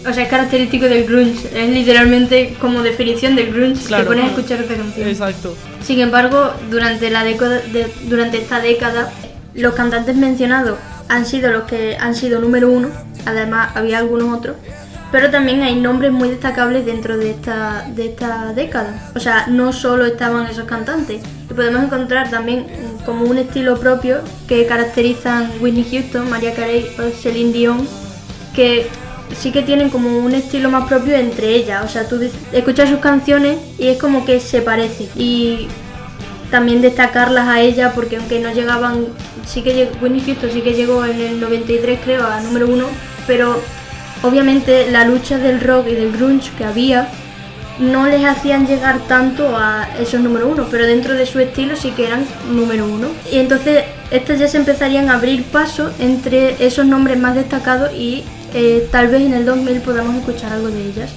O 0.09 0.11
sea, 0.13 0.23
es 0.23 0.29
característico 0.29 0.85
del 0.85 1.05
grunge. 1.05 1.47
Es 1.53 1.69
literalmente 1.69 2.55
como 2.59 2.81
definición 2.81 3.35
del 3.35 3.53
grunge. 3.53 3.85
Claro. 3.85 4.03
Te 4.03 4.07
pones 4.09 4.23
a 4.23 4.27
escuchar 4.29 4.61
esta 4.61 4.73
canción. 4.75 5.07
Exacto. 5.07 5.55
Sin 5.83 5.99
embargo, 5.99 6.51
durante, 6.71 7.11
la 7.11 7.23
década 7.23 7.59
de- 7.59 7.85
durante 8.05 8.39
esta 8.39 8.59
década, 8.61 9.11
los 9.53 9.75
cantantes 9.75 10.15
mencionados 10.15 10.79
han 11.07 11.27
sido 11.27 11.51
los 11.51 11.65
que 11.65 11.97
han 11.99 12.15
sido 12.15 12.39
número 12.39 12.67
uno. 12.71 12.89
Además, 13.27 13.69
había 13.75 13.99
algunos 13.99 14.35
otros. 14.35 14.55
Pero 15.11 15.29
también 15.29 15.61
hay 15.61 15.75
nombres 15.75 16.11
muy 16.11 16.29
destacables 16.29 16.85
dentro 16.85 17.17
de 17.17 17.31
esta, 17.31 17.87
de 17.95 18.07
esta 18.07 18.53
década. 18.53 19.11
O 19.15 19.19
sea, 19.19 19.47
no 19.47 19.71
solo 19.71 20.05
estaban 20.05 20.47
esos 20.47 20.65
cantantes. 20.65 21.21
Y 21.49 21.53
podemos 21.53 21.83
encontrar 21.83 22.29
también 22.29 22.65
mm, 22.65 23.05
como 23.05 23.25
un 23.25 23.37
estilo 23.37 23.79
propio 23.79 24.19
que 24.47 24.65
caracterizan 24.65 25.51
Whitney 25.61 25.87
Houston, 25.89 26.29
Mariah 26.29 26.53
Carey 26.53 26.87
o 26.99 27.09
Celine 27.11 27.53
Dion, 27.53 27.87
que 28.53 28.87
sí 29.37 29.51
que 29.51 29.61
tienen 29.61 29.89
como 29.89 30.17
un 30.19 30.33
estilo 30.33 30.69
más 30.69 30.87
propio 30.87 31.15
entre 31.15 31.55
ellas. 31.55 31.85
O 31.85 31.87
sea, 31.87 32.07
tú 32.07 32.19
escuchas 32.51 32.89
sus 32.89 32.99
canciones 32.99 33.57
y 33.77 33.87
es 33.87 33.97
como 33.97 34.25
que 34.25 34.39
se 34.39 34.61
parecen. 34.61 35.07
Y 35.15 35.67
también 36.51 36.81
destacarlas 36.81 37.47
a 37.47 37.61
ella 37.61 37.93
porque 37.93 38.17
aunque 38.17 38.39
no 38.39 38.51
llegaban, 38.51 39.07
sí 39.45 39.61
que 39.61 39.89
Whitney 40.01 40.21
Houston 40.21 40.51
sí 40.51 40.61
que 40.61 40.73
llegó 40.73 41.05
en 41.05 41.19
el 41.19 41.39
93 41.39 41.99
creo 42.03 42.25
a 42.25 42.41
número 42.41 42.67
uno, 42.67 42.85
pero 43.27 43.61
obviamente 44.25 44.91
la 44.91 45.05
lucha 45.05 45.37
del 45.37 45.61
rock 45.61 45.87
y 45.89 45.95
del 45.95 46.11
grunge 46.11 46.51
que 46.57 46.65
había 46.65 47.09
no 47.79 48.07
les 48.07 48.23
hacían 48.25 48.67
llegar 48.67 48.99
tanto 49.07 49.57
a 49.57 49.87
esos 49.99 50.21
número 50.21 50.47
uno, 50.47 50.67
pero 50.71 50.85
dentro 50.85 51.13
de 51.13 51.25
su 51.25 51.39
estilo 51.39 51.75
sí 51.75 51.91
que 51.91 52.07
eran 52.07 52.25
número 52.49 52.85
uno. 52.85 53.07
Y 53.31 53.39
entonces 53.39 53.83
estas 54.11 54.39
ya 54.39 54.47
se 54.47 54.57
empezarían 54.57 55.09
a 55.09 55.15
abrir 55.15 55.43
paso 55.43 55.91
entre 55.99 56.65
esos 56.65 56.85
nombres 56.85 57.19
más 57.19 57.35
destacados 57.35 57.93
y 57.93 58.23
eh, 58.53 58.87
tal 58.91 59.07
vez 59.07 59.23
en 59.23 59.33
el 59.33 59.45
2000 59.45 59.81
podamos 59.81 60.15
escuchar 60.15 60.53
algo 60.53 60.69
de 60.69 60.85
ellas. 60.85 61.11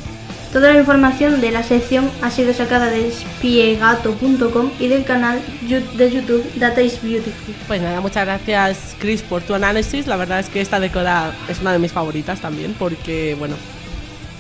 Toda 0.52 0.72
la 0.72 0.78
información 0.78 1.42
de 1.42 1.50
la 1.50 1.62
sección 1.62 2.10
ha 2.22 2.30
sido 2.30 2.54
sacada 2.54 2.86
de 2.86 3.10
spiegato.com 3.12 4.70
y 4.80 4.88
del 4.88 5.04
canal 5.04 5.40
de 5.62 6.10
YouTube 6.10 6.42
Data 6.56 6.80
is 6.80 7.02
Beautiful. 7.02 7.54
Pues 7.66 7.82
nada, 7.82 8.00
muchas 8.00 8.24
gracias 8.24 8.96
Chris 8.98 9.20
por 9.22 9.42
tu 9.42 9.52
análisis. 9.54 10.06
La 10.06 10.16
verdad 10.16 10.40
es 10.40 10.48
que 10.48 10.62
esta 10.62 10.80
década 10.80 11.34
es 11.50 11.60
una 11.60 11.72
de 11.72 11.78
mis 11.78 11.92
favoritas 11.92 12.40
también 12.40 12.74
porque, 12.78 13.36
bueno, 13.38 13.56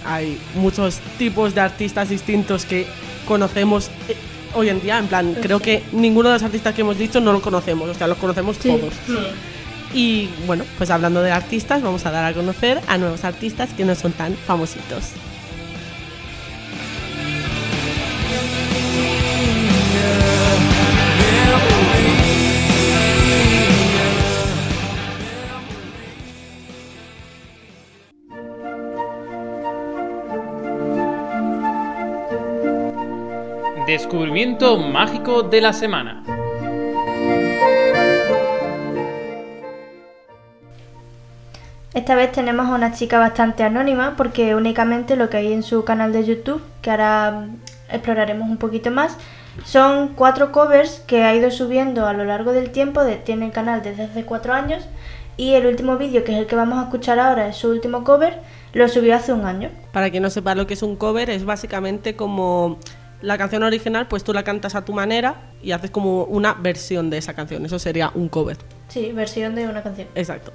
hay 0.06 0.38
muchos 0.54 0.98
tipos 1.18 1.54
de 1.54 1.60
artistas 1.60 2.08
distintos 2.08 2.64
que 2.64 2.86
conocemos 3.26 3.90
eh, 4.08 4.16
hoy 4.54 4.70
en 4.70 4.80
día. 4.80 4.98
En 4.98 5.08
plan, 5.08 5.36
creo 5.42 5.60
que 5.60 5.82
ninguno 5.92 6.30
de 6.30 6.36
los 6.36 6.42
artistas 6.42 6.74
que 6.74 6.80
hemos 6.80 6.96
dicho 6.96 7.20
no 7.20 7.34
lo 7.34 7.42
conocemos, 7.42 7.86
o 7.86 7.94
sea, 7.94 8.06
los 8.06 8.16
conocemos 8.16 8.56
Sí. 8.58 8.70
todos. 8.70 8.94
Y 9.92 10.30
bueno, 10.46 10.64
pues 10.78 10.88
hablando 10.90 11.22
de 11.22 11.32
artistas, 11.32 11.82
vamos 11.82 12.06
a 12.06 12.10
dar 12.10 12.24
a 12.24 12.34
conocer 12.34 12.80
a 12.88 12.96
nuevos 12.96 13.24
artistas 13.24 13.68
que 13.76 13.84
no 13.84 13.94
son 13.94 14.12
tan 14.12 14.34
famositos. 14.34 15.04
Descubrimiento 34.02 34.76
mágico 34.78 35.42
de 35.42 35.60
la 35.60 35.72
semana. 35.72 36.22
Esta 41.94 42.14
vez 42.14 42.30
tenemos 42.30 42.66
a 42.68 42.74
una 42.76 42.92
chica 42.92 43.18
bastante 43.18 43.64
anónima 43.64 44.14
porque 44.16 44.54
únicamente 44.54 45.16
lo 45.16 45.28
que 45.28 45.38
hay 45.38 45.52
en 45.52 45.64
su 45.64 45.84
canal 45.84 46.12
de 46.12 46.24
YouTube, 46.24 46.62
que 46.80 46.92
ahora 46.92 47.46
mm, 47.48 47.56
exploraremos 47.92 48.48
un 48.48 48.58
poquito 48.58 48.92
más, 48.92 49.16
son 49.64 50.14
cuatro 50.14 50.52
covers 50.52 51.00
que 51.06 51.24
ha 51.24 51.34
ido 51.34 51.50
subiendo 51.50 52.06
a 52.06 52.12
lo 52.12 52.24
largo 52.24 52.52
del 52.52 52.70
tiempo, 52.70 53.02
de- 53.02 53.16
tiene 53.16 53.46
el 53.46 53.52
canal 53.52 53.82
desde 53.82 54.04
hace 54.04 54.24
cuatro 54.24 54.52
años 54.54 54.84
y 55.36 55.54
el 55.54 55.66
último 55.66 55.96
vídeo, 55.96 56.22
que 56.22 56.32
es 56.34 56.38
el 56.38 56.46
que 56.46 56.54
vamos 56.54 56.78
a 56.78 56.82
escuchar 56.84 57.18
ahora, 57.18 57.48
es 57.48 57.56
su 57.56 57.68
último 57.68 58.04
cover, 58.04 58.38
lo 58.74 58.86
subió 58.88 59.16
hace 59.16 59.32
un 59.32 59.44
año. 59.44 59.70
Para 59.92 60.08
quien 60.10 60.22
no 60.22 60.30
sepa 60.30 60.54
lo 60.54 60.68
que 60.68 60.74
es 60.74 60.82
un 60.84 60.94
cover, 60.94 61.30
es 61.30 61.44
básicamente 61.44 62.14
como 62.14 62.78
la 63.20 63.38
canción 63.38 63.62
original, 63.62 64.06
pues 64.08 64.24
tú 64.24 64.32
la 64.32 64.44
cantas 64.44 64.74
a 64.74 64.84
tu 64.84 64.92
manera 64.92 65.50
y 65.62 65.72
haces 65.72 65.90
como 65.90 66.24
una 66.24 66.54
versión 66.54 67.10
de 67.10 67.18
esa 67.18 67.34
canción. 67.34 67.64
Eso 67.64 67.78
sería 67.78 68.10
un 68.14 68.28
cover. 68.28 68.56
Sí, 68.88 69.12
versión 69.12 69.54
de 69.54 69.66
una 69.66 69.82
canción. 69.82 70.08
Exacto. 70.14 70.52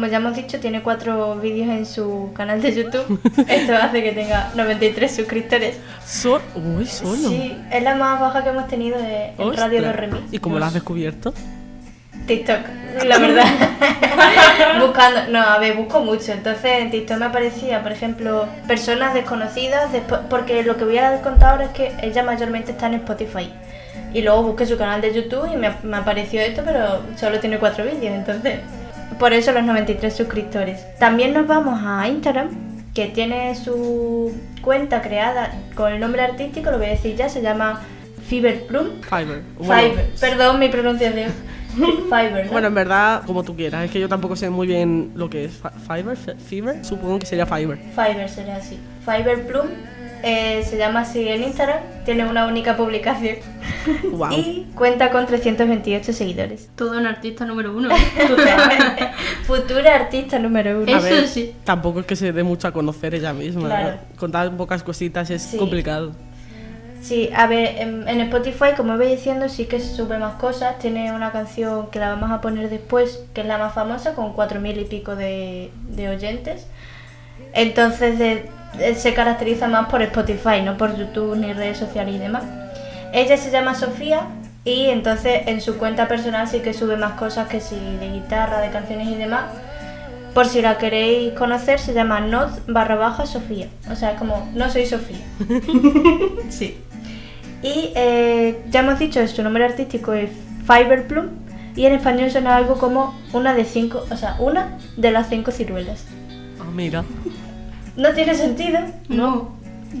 Como 0.00 0.10
ya 0.10 0.16
hemos 0.16 0.34
dicho, 0.34 0.58
tiene 0.60 0.82
cuatro 0.82 1.36
vídeos 1.36 1.68
en 1.68 1.84
su 1.84 2.30
canal 2.32 2.62
de 2.62 2.74
YouTube. 2.74 3.20
Esto 3.46 3.76
hace 3.76 4.02
que 4.02 4.12
tenga 4.12 4.50
93 4.54 5.14
suscriptores. 5.14 5.76
So 6.06 6.40
Uy, 6.54 6.86
solo. 6.86 7.28
Sí, 7.28 7.54
es 7.70 7.82
la 7.82 7.96
más 7.96 8.18
baja 8.18 8.42
que 8.42 8.48
hemos 8.48 8.66
tenido 8.66 8.96
de, 8.96 9.34
en 9.36 9.56
Radio. 9.58 9.82
Los 9.82 9.94
Remix. 9.94 10.22
¿Y 10.32 10.38
cómo 10.38 10.58
lo 10.58 10.64
has 10.64 10.72
descubierto? 10.72 11.34
TikTok, 12.26 12.60
la 13.04 13.18
verdad. 13.18 13.44
Buscando, 14.80 15.20
no, 15.28 15.42
a 15.42 15.58
ver, 15.58 15.76
busco 15.76 16.00
mucho. 16.00 16.32
Entonces 16.32 16.78
en 16.78 16.90
TikTok 16.90 17.18
me 17.18 17.26
aparecía, 17.26 17.82
por 17.82 17.92
ejemplo, 17.92 18.48
personas 18.66 19.12
desconocidas, 19.12 19.90
porque 20.30 20.62
lo 20.62 20.78
que 20.78 20.86
voy 20.86 20.96
a 20.96 21.20
contar 21.20 21.50
ahora 21.50 21.64
es 21.64 21.70
que 21.72 21.92
ella 22.00 22.22
mayormente 22.22 22.72
está 22.72 22.86
en 22.86 22.94
Spotify. 22.94 23.52
Y 24.14 24.22
luego 24.22 24.44
busqué 24.44 24.64
su 24.64 24.78
canal 24.78 25.02
de 25.02 25.12
YouTube 25.12 25.52
y 25.52 25.58
me, 25.58 25.74
me 25.82 25.98
apareció 25.98 26.40
esto, 26.40 26.62
pero 26.64 27.02
solo 27.18 27.38
tiene 27.38 27.58
cuatro 27.58 27.84
vídeos, 27.84 28.14
entonces. 28.14 28.60
Por 29.18 29.32
eso 29.32 29.52
los 29.52 29.64
93 29.64 30.14
suscriptores. 30.14 30.86
También 30.98 31.34
nos 31.34 31.46
vamos 31.46 31.80
a 31.84 32.08
Instagram, 32.08 32.48
que 32.94 33.06
tiene 33.06 33.54
su 33.54 34.32
cuenta 34.62 35.02
creada 35.02 35.52
con 35.74 35.92
el 35.92 36.00
nombre 36.00 36.22
artístico, 36.22 36.70
lo 36.70 36.78
voy 36.78 36.86
a 36.86 36.90
decir 36.90 37.16
ya, 37.16 37.28
se 37.28 37.42
llama 37.42 37.80
Fiverr 38.26 38.66
Plum. 38.66 39.00
Bueno, 39.58 39.90
Fiverr, 39.90 40.06
perdón 40.20 40.58
mi 40.58 40.68
pronunciación. 40.68 41.32
Fiverr, 41.74 42.46
¿no? 42.46 42.52
bueno, 42.52 42.66
en 42.68 42.74
verdad, 42.74 43.22
como 43.26 43.42
tú 43.42 43.54
quieras. 43.56 43.84
Es 43.84 43.90
que 43.90 44.00
yo 44.00 44.08
tampoco 44.08 44.36
sé 44.36 44.50
muy 44.50 44.66
bien 44.66 45.12
lo 45.14 45.30
que 45.30 45.44
es 45.46 45.52
Fi- 45.52 45.68
Fiverr. 45.86 46.16
Fiverr, 46.38 46.84
supongo 46.84 47.18
que 47.18 47.26
sería 47.26 47.46
Fiverr. 47.46 47.78
Fiverr 47.94 48.28
sería 48.28 48.56
así. 48.56 48.78
Fiverr 49.04 49.46
Plum 49.46 49.66
eh, 50.22 50.62
se 50.68 50.76
llama 50.76 51.00
así 51.00 51.26
en 51.26 51.42
Instagram, 51.44 51.78
tiene 52.04 52.28
una 52.28 52.46
única 52.46 52.76
publicación 52.76 53.36
Wow. 54.12 54.32
y 54.32 54.66
cuenta 54.74 55.10
con 55.10 55.26
328 55.26 56.12
seguidores. 56.12 56.68
Todo 56.76 56.98
un 56.98 57.06
artista 57.06 57.46
número 57.46 57.74
uno. 57.74 57.88
Futura 59.46 59.94
artista 59.94 60.38
número 60.38 60.80
uno. 60.82 60.94
A 60.94 60.98
Eso 60.98 61.02
ver, 61.06 61.26
sí. 61.28 61.54
Tampoco 61.64 62.00
es 62.00 62.06
que 62.06 62.16
se 62.16 62.32
dé 62.32 62.42
mucho 62.42 62.68
a 62.68 62.72
conocer 62.72 63.14
ella 63.14 63.32
misma. 63.32 63.66
Claro. 63.68 63.90
¿no? 63.92 64.16
Con 64.18 64.32
tan 64.32 64.56
pocas 64.56 64.82
cositas 64.82 65.30
es 65.30 65.42
Sí. 65.42 65.56
complicado. 65.56 66.12
Sí, 67.00 67.30
a 67.34 67.46
ver, 67.46 67.76
en, 67.78 68.20
Spotify, 68.20 68.74
como 68.76 68.96
veis 68.98 69.16
diciendo, 69.18 69.48
sí 69.48 69.64
que 69.64 69.80
sube 69.80 70.18
más 70.18 70.34
cosas. 70.34 70.78
Tiene 70.78 71.12
una 71.12 71.32
canción 71.32 71.88
que 71.90 71.98
la 71.98 72.10
vamos 72.10 72.30
a 72.30 72.40
poner 72.42 72.68
después, 72.68 73.20
que 73.32 73.40
es 73.40 73.46
la 73.46 73.56
más 73.58 73.72
famosa, 73.74 74.14
con 74.14 74.34
4.000 74.34 74.78
y 74.82 74.84
pico 74.84 75.16
de, 75.16 75.70
oyentes. 76.08 76.66
Entonces 77.54 78.18
de- 78.18 78.48
de- 78.78 78.94
se 78.94 79.14
caracteriza 79.14 79.66
más 79.66 79.88
por 79.88 80.02
Spotify, 80.02 80.60
no 80.62 80.76
por 80.76 80.96
YouTube 80.96 81.36
ni 81.36 81.52
redes 81.52 81.78
sociales 81.78 82.14
y 82.14 82.18
demás. 82.18 82.44
Ella 83.12 83.36
se 83.36 83.50
llama 83.50 83.74
Sofía 83.74 84.26
y 84.64 84.86
entonces 84.90 85.42
en 85.48 85.60
su 85.60 85.78
cuenta 85.78 86.06
personal 86.06 86.46
sí 86.48 86.60
que 86.60 86.74
sube 86.74 86.96
más 86.96 87.12
cosas 87.14 87.48
que 87.48 87.60
si 87.60 87.74
de 87.76 88.10
guitarra, 88.12 88.60
de 88.60 88.70
canciones 88.70 89.08
y 89.08 89.14
demás. 89.16 89.44
Por 90.34 90.46
si 90.46 90.62
la 90.62 90.78
queréis 90.78 91.32
conocer, 91.32 91.80
se 91.80 91.92
llama 91.92 92.20
not 92.20 92.50
barra 92.68 92.94
baja 92.94 93.26
Sofía. 93.26 93.66
O 93.90 93.96
sea, 93.96 94.12
es 94.12 94.18
como 94.18 94.48
no 94.54 94.70
soy 94.70 94.86
Sofía. 94.86 95.24
sí. 96.50 96.78
Y 97.62 97.92
eh, 97.94 98.62
ya 98.70 98.80
hemos 98.80 98.98
dicho, 98.98 99.26
su 99.28 99.42
nombre 99.42 99.64
artístico 99.64 100.12
es 100.14 100.30
Fiverr 100.66 101.06
Plum 101.06 101.26
y 101.76 101.84
en 101.86 101.92
español 101.92 102.30
suena 102.30 102.56
algo 102.56 102.74
como 102.78 103.18
una 103.32 103.54
de 103.54 103.64
cinco, 103.64 104.04
o 104.10 104.16
sea, 104.16 104.36
una 104.38 104.78
de 104.96 105.10
las 105.10 105.28
cinco 105.28 105.50
ciruelas. 105.50 106.04
Ah, 106.60 106.64
mira. 106.72 107.04
No 107.96 108.12
tiene 108.12 108.34
sentido, 108.34 108.78
No. 109.08 109.50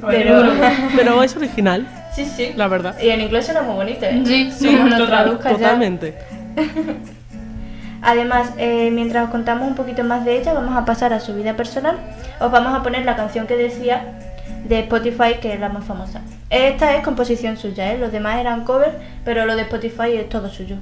pero... 0.08 0.42
Pero 0.96 1.22
es 1.22 1.36
original, 1.36 1.86
sí, 2.14 2.24
sí. 2.24 2.52
la 2.56 2.68
verdad. 2.68 2.96
Y 3.00 3.08
en 3.10 3.20
inglés 3.20 3.44
suena 3.46 3.62
muy 3.62 3.74
bonito, 3.74 4.06
¿eh? 4.06 4.22
Sí, 4.24 4.50
Sí, 4.50 4.70
lo 4.76 5.06
ya. 5.06 5.24
totalmente. 5.38 6.14
Además, 8.02 8.52
eh, 8.56 8.90
mientras 8.90 9.24
os 9.24 9.30
contamos 9.30 9.68
un 9.68 9.74
poquito 9.74 10.02
más 10.04 10.24
de 10.24 10.38
ella, 10.40 10.54
vamos 10.54 10.74
a 10.76 10.84
pasar 10.86 11.12
a 11.12 11.20
su 11.20 11.34
vida 11.34 11.54
personal. 11.54 11.98
Os 12.40 12.50
vamos 12.50 12.72
a 12.74 12.82
poner 12.82 13.04
la 13.04 13.14
canción 13.14 13.46
que 13.46 13.56
decía 13.56 14.29
de 14.68 14.80
Spotify, 14.80 15.34
que 15.40 15.52
es 15.52 15.60
la 15.60 15.68
más 15.68 15.84
famosa. 15.84 16.22
Esta 16.50 16.96
es 16.96 17.04
composición 17.04 17.56
suya, 17.56 17.92
¿eh? 17.92 17.98
los 17.98 18.12
demás 18.12 18.38
eran 18.38 18.64
cover, 18.64 18.98
pero 19.24 19.46
lo 19.46 19.56
de 19.56 19.62
Spotify 19.62 20.12
es 20.14 20.28
todo 20.28 20.48
suyo. 20.48 20.76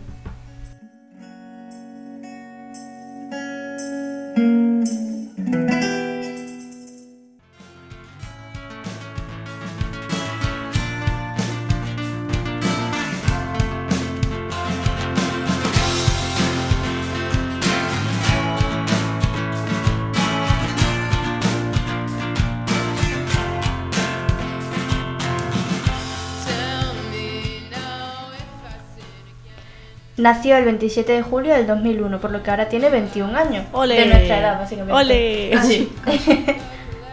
Nació 30.18 30.56
el 30.56 30.64
27 30.64 31.12
de 31.12 31.22
julio 31.22 31.54
del 31.54 31.66
2001, 31.66 32.20
por 32.20 32.30
lo 32.32 32.42
que 32.42 32.50
ahora 32.50 32.68
tiene 32.68 32.90
21 32.90 33.36
años. 33.38 33.66
¡Ole! 33.72 33.94
De 33.94 34.06
nuestra 34.06 34.38
edad, 34.40 34.58
básicamente. 34.58 34.92
¡Ole! 34.92 35.52
Ah, 35.56 35.62
sí. 35.62 35.92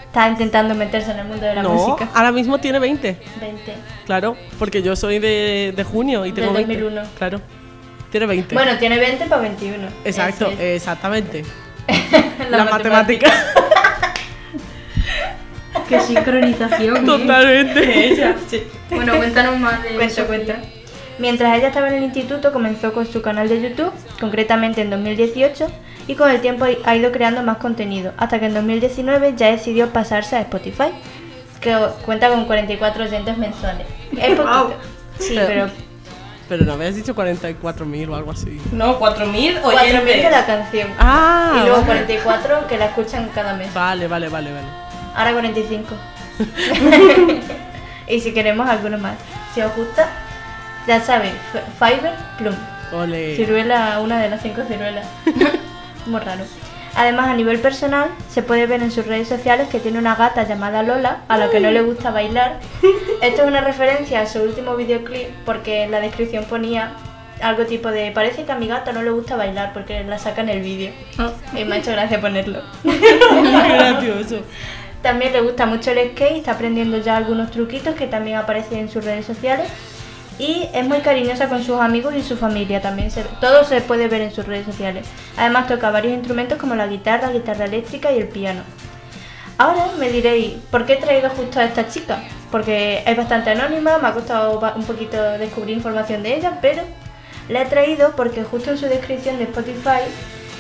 Está 0.07 0.29
intentando 0.29 0.73
meterse 0.75 1.11
en 1.11 1.19
el 1.19 1.25
mundo 1.25 1.45
de 1.45 1.55
la 1.55 1.61
no, 1.61 1.73
música. 1.73 2.09
ahora 2.13 2.31
mismo 2.31 2.57
tiene 2.59 2.79
20. 2.79 3.17
20. 3.39 3.73
Claro, 4.05 4.37
porque 4.57 4.81
yo 4.81 4.95
soy 4.95 5.19
de, 5.19 5.73
de 5.75 5.83
junio 5.83 6.25
y 6.25 6.31
tengo 6.31 6.53
Del 6.53 6.65
20. 6.65 6.83
2001. 6.83 7.09
Claro. 7.17 7.41
Tiene 8.11 8.25
20. 8.25 8.55
Bueno, 8.55 8.77
tiene 8.77 8.97
20 8.97 9.25
para 9.25 9.41
21. 9.41 9.87
Exacto, 10.05 10.49
es. 10.51 10.59
exactamente. 10.59 11.43
La 12.49 12.57
La, 12.57 12.65
matemática. 12.65 13.29
Qué 15.89 15.99
sincronización. 15.99 16.97
¿eh? 16.97 17.01
Totalmente. 17.05 18.37
Bueno, 18.89 19.17
cuéntanos 19.17 19.59
más 19.59 19.83
de 19.83 19.89
Cuenta, 19.89 20.09
Sofía. 20.09 20.25
cuenta. 20.27 20.74
Mientras 21.17 21.57
ella 21.57 21.69
estaba 21.69 21.87
en 21.87 21.95
el 21.95 22.03
instituto, 22.03 22.51
comenzó 22.51 22.91
con 22.93 23.05
su 23.05 23.21
canal 23.21 23.47
de 23.47 23.61
YouTube, 23.61 23.91
concretamente 24.19 24.81
en 24.81 24.89
2018, 24.89 25.67
y 26.07 26.15
con 26.15 26.29
el 26.29 26.41
tiempo 26.41 26.65
ha 26.83 26.95
ido 26.95 27.11
creando 27.11 27.41
más 27.41 27.57
contenido, 27.57 28.13
hasta 28.17 28.39
que 28.39 28.47
en 28.47 28.53
2019 28.53 29.33
ya 29.37 29.51
decidió 29.51 29.89
pasarse 29.89 30.35
a 30.35 30.41
Spotify, 30.41 30.89
que 31.61 31.75
cuenta 32.05 32.29
con 32.29 32.45
44 32.45 33.05
oyentes 33.05 33.37
mensuales. 33.37 33.87
Es 34.17 34.35
poquito. 34.35 34.73
Sí, 35.19 35.35
pero 35.35 35.69
Pero 36.49 36.65
no 36.65 36.73
habías 36.73 36.95
dicho 36.95 37.15
44.000 37.15 38.09
o 38.09 38.15
algo 38.15 38.31
así. 38.31 38.61
No, 38.71 38.99
4.000 38.99 39.61
4.000 39.61 39.61
de 39.61 40.01
oyentes. 40.01 40.31
la 40.31 40.45
canción. 40.45 40.89
Ah, 40.99 41.53
y 41.55 41.59
luego 41.61 41.81
vale. 41.81 42.05
44 42.05 42.67
que 42.67 42.77
la 42.77 42.85
escuchan 42.87 43.29
cada 43.33 43.55
mes. 43.55 43.73
Vale, 43.73 44.07
vale, 44.07 44.27
vale, 44.29 44.51
vale. 44.51 44.67
Ahora 45.15 45.31
45. 45.31 45.95
y 48.09 48.19
si 48.19 48.33
queremos 48.33 48.69
alguno 48.69 48.97
más. 48.97 49.15
Si 49.55 49.61
os 49.61 49.73
gusta, 49.75 50.07
ya 50.87 51.01
sabéis, 51.01 51.33
F- 51.53 51.63
Fiverr 51.79 52.15
Plum. 52.37 52.55
Ole. 52.93 53.35
Ciruela, 53.35 53.99
una 53.99 54.19
de 54.21 54.29
las 54.29 54.41
cinco 54.41 54.61
ciruelas. 54.67 55.05
Muy 56.05 56.19
raro. 56.19 56.43
Además, 56.97 57.27
a 57.27 57.33
nivel 57.33 57.59
personal, 57.59 58.07
se 58.29 58.41
puede 58.41 58.67
ver 58.67 58.81
en 58.81 58.89
sus 58.91 59.05
redes 59.05 59.27
sociales 59.27 59.67
que 59.67 59.79
tiene 59.79 59.99
una 59.99 60.15
gata 60.15 60.43
llamada 60.43 60.81
Lola, 60.81 61.23
a 61.27 61.37
la 61.37 61.49
que 61.49 61.59
no 61.59 61.69
le 61.71 61.81
gusta 61.81 62.11
bailar. 62.11 62.59
Esto 63.21 63.41
es 63.41 63.47
una 63.47 63.59
referencia 63.61 64.21
a 64.21 64.25
su 64.27 64.41
último 64.41 64.75
videoclip, 64.77 65.27
porque 65.45 65.83
en 65.83 65.91
la 65.91 65.99
descripción 65.99 66.45
ponía 66.45 66.91
algo 67.41 67.65
tipo 67.65 67.89
de 67.91 68.11
parece 68.11 68.45
que 68.45 68.51
a 68.53 68.55
mi 68.55 68.67
gata 68.67 68.93
no 68.93 69.01
le 69.03 69.11
gusta 69.11 69.35
bailar 69.35 69.73
porque 69.73 70.05
la 70.05 70.17
saca 70.19 70.39
en 70.41 70.47
el 70.47 70.61
vídeo. 70.61 70.91
Y 71.53 71.65
me 71.65 71.75
ha 71.75 71.79
hecho 71.79 71.91
gracia 71.91 72.21
ponerlo. 72.21 72.61
Gracioso. 72.85 74.41
También 75.01 75.33
le 75.33 75.41
gusta 75.41 75.65
mucho 75.65 75.91
el 75.91 76.11
skate, 76.11 76.37
está 76.37 76.53
aprendiendo 76.53 76.97
ya 76.97 77.17
algunos 77.17 77.51
truquitos 77.51 77.93
que 77.95 78.07
también 78.07 78.37
aparecen 78.37 78.79
en 78.79 78.89
sus 78.89 79.03
redes 79.03 79.25
sociales. 79.25 79.67
Y 80.37 80.67
es 80.73 80.85
muy 80.85 80.99
cariñosa 80.99 81.47
con 81.47 81.63
sus 81.63 81.79
amigos 81.79 82.13
y 82.15 82.21
su 82.21 82.35
familia 82.35 82.81
también. 82.81 83.09
Se, 83.09 83.23
todo 83.39 83.63
se 83.63 83.81
puede 83.81 84.07
ver 84.07 84.21
en 84.21 84.31
sus 84.31 84.45
redes 84.45 84.65
sociales. 84.65 85.07
Además 85.37 85.67
toca 85.67 85.91
varios 85.91 86.13
instrumentos 86.13 86.57
como 86.57 86.75
la 86.75 86.87
guitarra, 86.87 87.29
guitarra 87.29 87.65
eléctrica 87.65 88.11
y 88.11 88.19
el 88.19 88.27
piano. 88.27 88.61
Ahora 89.57 89.87
me 89.97 90.09
diréis, 90.09 90.55
¿por 90.69 90.85
qué 90.85 90.93
he 90.93 90.97
traído 90.97 91.29
justo 91.29 91.59
a 91.59 91.63
esta 91.63 91.87
chica? 91.87 92.19
Porque 92.51 93.03
es 93.05 93.15
bastante 93.15 93.51
anónima, 93.51 93.97
me 93.97 94.07
ha 94.09 94.13
costado 94.13 94.59
un 94.75 94.83
poquito 94.83 95.21
descubrir 95.37 95.77
información 95.77 96.23
de 96.23 96.35
ella, 96.35 96.59
pero 96.61 96.83
la 97.47 97.61
he 97.61 97.65
traído 97.65 98.13
porque 98.17 98.43
justo 98.43 98.71
en 98.71 98.77
su 98.77 98.87
descripción 98.87 99.37
de 99.37 99.45
Spotify 99.45 100.01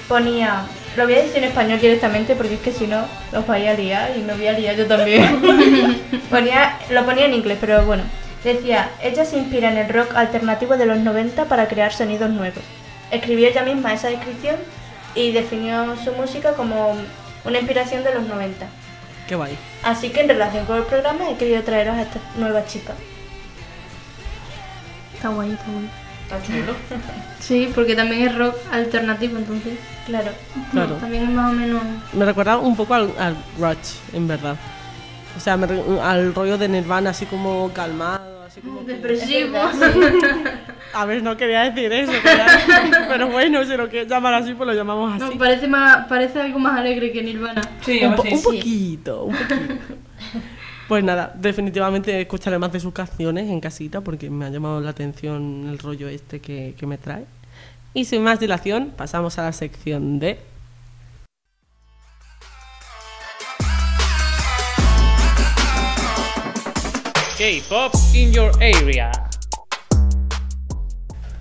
ponía, 0.07 0.65
lo 0.95 1.03
voy 1.03 1.15
a 1.15 1.23
decir 1.23 1.37
en 1.37 1.45
español 1.45 1.79
directamente 1.81 2.35
porque 2.35 2.53
es 2.53 2.59
que 2.61 2.71
si 2.71 2.87
no 2.87 3.05
os 3.33 3.45
vais 3.45 3.67
a 3.67 3.73
liar 3.73 4.11
y 4.17 4.21
me 4.21 4.33
voy 4.33 4.47
a 4.47 4.53
liar 4.53 4.75
yo 4.77 4.85
también. 4.87 6.01
ponía, 6.29 6.77
lo 6.89 7.05
ponía 7.05 7.25
en 7.25 7.33
inglés, 7.33 7.57
pero 7.59 7.85
bueno, 7.85 8.03
decía, 8.53 8.91
ella 9.01 9.25
se 9.25 9.37
inspira 9.37 9.71
en 9.71 9.77
el 9.77 9.89
rock 9.89 10.15
alternativo 10.15 10.77
de 10.77 10.85
los 10.85 10.99
90 10.99 11.45
para 11.45 11.67
crear 11.67 11.91
sonidos 11.93 12.29
nuevos. 12.29 12.63
Escribió 13.11 13.47
ella 13.47 13.63
misma 13.63 13.93
esa 13.93 14.07
descripción 14.09 14.55
y 15.15 15.31
definió 15.31 15.95
su 16.03 16.11
música 16.13 16.53
como 16.53 16.95
una 17.45 17.57
inspiración 17.59 18.03
de 18.03 18.13
los 18.13 18.23
90. 18.23 18.65
Qué 19.27 19.35
guay. 19.35 19.57
Así 19.83 20.09
que 20.09 20.21
en 20.21 20.27
relación 20.29 20.65
con 20.65 20.77
el 20.77 20.83
programa 20.83 21.29
he 21.29 21.35
querido 21.37 21.61
traeros 21.63 21.95
a 21.95 22.01
esta 22.03 22.19
nueva 22.37 22.65
chica. 22.65 22.93
Está 25.15 25.29
guay, 25.29 25.51
está 25.51 25.65
guay. 25.71 25.89
Está 26.23 26.41
chulo. 26.45 26.73
Sí, 27.39 27.71
porque 27.75 27.95
también 27.95 28.23
es 28.27 28.35
rock 28.35 28.55
alternativo, 28.71 29.37
entonces. 29.37 29.77
Claro. 30.07 30.31
Claro. 30.71 30.95
También 30.95 31.23
es 31.25 31.29
más 31.29 31.51
o 31.51 31.53
menos. 31.53 31.83
Me 32.13 32.25
recuerda 32.25 32.57
un 32.57 32.75
poco 32.75 32.95
al, 32.95 33.11
al 33.19 33.35
en 34.13 34.27
verdad. 34.27 34.55
O 35.37 35.39
sea, 35.39 35.55
me 35.55 35.67
re- 35.67 35.83
al 36.01 36.33
rollo 36.33 36.57
de 36.57 36.67
Nirvana, 36.67 37.11
así 37.11 37.27
como 37.27 37.69
calmado, 37.71 38.25
así 38.55 38.61
como... 38.61 38.79
que- 38.85 38.93
Depresivo. 38.93 39.57
A 40.93 41.05
ver, 41.05 41.21
no 41.23 41.35
quería 41.35 41.63
decir 41.69 41.91
eso, 41.91 42.11
quería- 42.23 43.05
pero 43.09 43.27
bueno, 43.29 43.63
si 43.65 43.75
lo 43.75 43.89
que 43.89 44.05
llamar 44.05 44.33
así, 44.35 44.53
pues 44.53 44.67
lo 44.67 44.73
llamamos 44.73 45.19
No, 45.19 45.25
así. 45.27 45.37
parece, 45.37 45.67
más, 45.67 46.07
parece 46.07 46.39
algo 46.39 46.57
más 46.59 46.79
alegre 46.79 47.11
que 47.11 47.21
Nirvana. 47.21 47.61
Sí, 47.81 48.01
un, 48.03 48.15
po- 48.15 48.21
un 48.23 48.37
sí. 48.37 48.43
poquito, 48.43 49.23
un 49.25 49.35
poquito. 49.35 49.55
Pues 50.87 51.03
nada, 51.03 51.33
definitivamente 51.35 52.21
escucharé 52.21 52.57
más 52.59 52.71
de 52.71 52.79
sus 52.79 52.93
canciones 52.93 53.49
en 53.49 53.59
casita 53.59 54.01
porque 54.01 54.29
me 54.29 54.45
ha 54.45 54.49
llamado 54.49 54.79
la 54.79 54.91
atención 54.91 55.67
el 55.69 55.79
rollo 55.79 56.07
este 56.07 56.39
que, 56.39 56.75
que 56.77 56.85
me 56.85 56.97
trae. 56.97 57.25
Y 57.93 58.05
sin 58.05 58.21
más 58.23 58.39
dilación, 58.39 58.93
pasamos 58.95 59.37
a 59.39 59.43
la 59.43 59.51
sección 59.51 60.19
de... 60.19 60.37
K-pop 67.37 67.93
in 68.13 68.31
your 68.31 68.51
area. 68.61 69.11